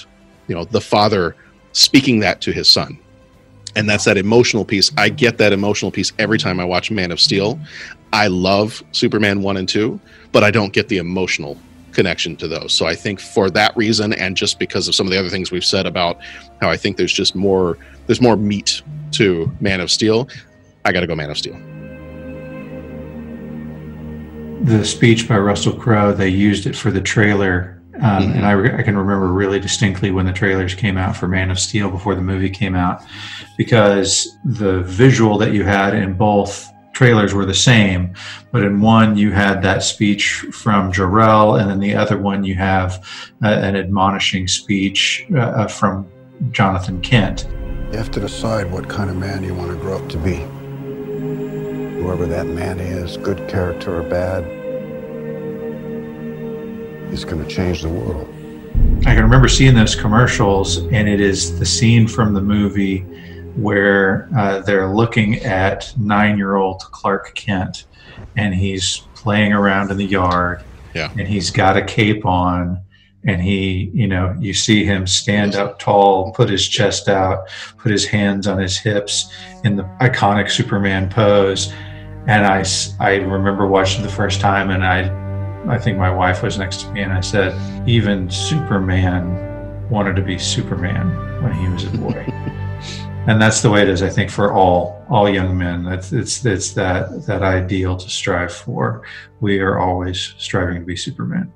[0.47, 1.35] you know, the father
[1.75, 2.97] speaking that to his son.
[3.75, 4.91] And that's that emotional piece.
[4.97, 7.59] I get that emotional piece every time I watch Man of Steel.
[8.13, 9.99] I love Superman 1 and 2,
[10.31, 11.57] but I don't get the emotional
[11.91, 12.73] connection to those.
[12.73, 15.51] So I think for that reason, and just because of some of the other things
[15.51, 16.19] we've said about
[16.61, 18.81] how I think there's just more there's more meat
[19.13, 20.29] to Man of Steel,
[20.85, 21.57] I got to go Man of Steel.
[24.63, 27.74] The speech by Russell Crowe, they used it for the trailer.
[28.01, 31.27] Um, And I, re- I can remember really distinctly when the trailers came out for
[31.27, 33.03] Man of Steel before the movie came out,
[33.57, 38.13] because the visual that you had in both trailers were the same,
[38.51, 42.55] but in one you had that speech from Jor-El, and then the other one you
[42.55, 43.05] have
[43.43, 46.05] uh, an admonishing speech uh, uh, from
[46.51, 47.47] Jonathan Kent.
[47.91, 50.35] You have to decide what kind of man you want to grow up to be.
[52.01, 54.43] Whoever that man is, good character or bad,
[57.15, 58.27] he's going to change the world.
[59.05, 62.99] I can remember seeing those commercials, and it is the scene from the movie
[63.55, 67.85] where uh, they're looking at nine year old Clark Kent,
[68.35, 70.61] and he's playing around in the yard,
[70.93, 71.09] Yeah.
[71.17, 72.81] and he's got a cape on.
[73.27, 77.47] And he, you know, you see him stand up tall, put his chest out,
[77.77, 79.31] put his hands on his hips
[79.63, 81.73] in the iconic Superman pose.
[82.27, 82.63] And I,
[82.99, 85.24] I remember watching the first time, and I
[85.67, 87.53] I think my wife was next to me, and I said,
[87.87, 91.09] even Superman wanted to be Superman
[91.41, 92.11] when he was a boy.
[93.27, 95.83] and that's the way it is, I think, for all all young men.
[95.83, 99.03] That's it's it's that that ideal to strive for.
[99.39, 101.51] We are always striving to be Superman.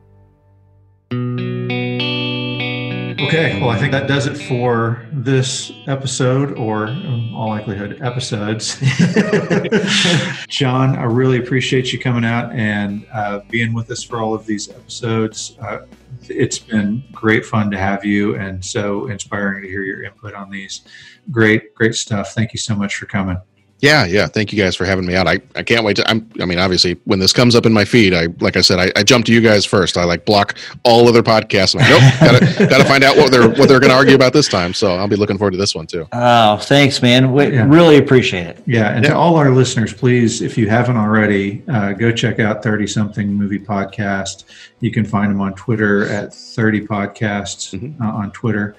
[3.30, 8.76] Okay, well, I think that does it for this episode, or in all likelihood, episodes.
[10.48, 14.48] John, I really appreciate you coming out and uh, being with us for all of
[14.48, 15.56] these episodes.
[15.62, 15.82] Uh,
[16.28, 20.50] it's been great fun to have you, and so inspiring to hear your input on
[20.50, 20.82] these.
[21.30, 22.34] Great, great stuff.
[22.34, 23.38] Thank you so much for coming.
[23.82, 24.28] Yeah, yeah.
[24.28, 25.26] Thank you guys for having me out.
[25.28, 26.10] I, I can't wait to.
[26.10, 26.30] I'm.
[26.42, 28.92] I mean, obviously, when this comes up in my feed, I like I said, I,
[29.00, 29.98] I jump to you guys first.
[29.98, 31.76] I like block all other podcasts.
[31.76, 34.34] I'm like, nope, gotta gotta find out what they're what they're going to argue about
[34.34, 34.74] this time.
[34.74, 36.08] So I'll be looking forward to this one too.
[36.12, 37.32] Oh, thanks, man.
[37.32, 37.66] We Yeah.
[37.70, 38.64] really appreciate it.
[38.66, 42.62] Yeah, and to all our listeners, please, if you haven't already, uh, go check out
[42.62, 44.44] 30 something movie podcast.
[44.82, 48.76] You can find them on Twitter at 30 podcasts uh, on Twitter.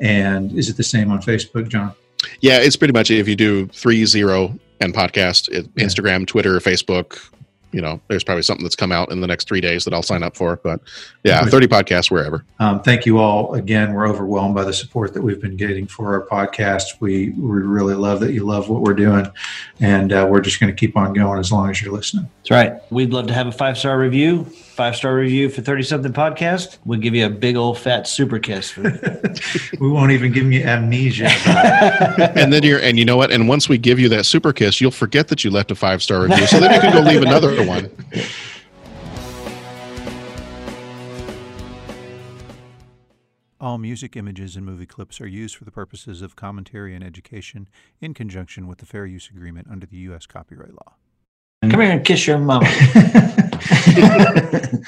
[0.00, 1.92] And is it the same on Facebook, John?
[2.40, 7.18] Yeah, it's pretty much if you do three zero and podcast, it, Instagram, Twitter, Facebook.
[7.72, 10.02] You know, there's probably something that's come out in the next three days that I'll
[10.02, 10.56] sign up for.
[10.56, 10.80] But
[11.22, 11.50] yeah, Right.
[11.50, 12.44] thirty podcasts wherever.
[12.58, 13.92] Um, thank you all again.
[13.92, 17.00] We're overwhelmed by the support that we've been getting for our podcast.
[17.00, 19.24] We we really love that you love what we're doing,
[19.78, 22.28] and uh, we're just going to keep on going as long as you're listening.
[22.38, 22.72] That's right.
[22.90, 24.46] We'd love to have a five star review.
[24.70, 26.78] Five star review for 30 something podcast.
[26.84, 28.70] We'll give you a big old fat super kiss.
[28.70, 28.82] For,
[29.80, 31.28] We won't even give you amnesia.
[32.36, 33.30] and then you're and you know what?
[33.30, 36.02] And once we give you that super kiss, you'll forget that you left a five
[36.02, 36.46] star review.
[36.46, 37.90] So then you can go leave another one.
[43.60, 47.68] All music, images, and movie clips are used for the purposes of commentary and education
[48.00, 50.24] in conjunction with the Fair Use Agreement under the U.S.
[50.24, 50.94] copyright law.
[51.62, 52.66] Come here and kiss your mama.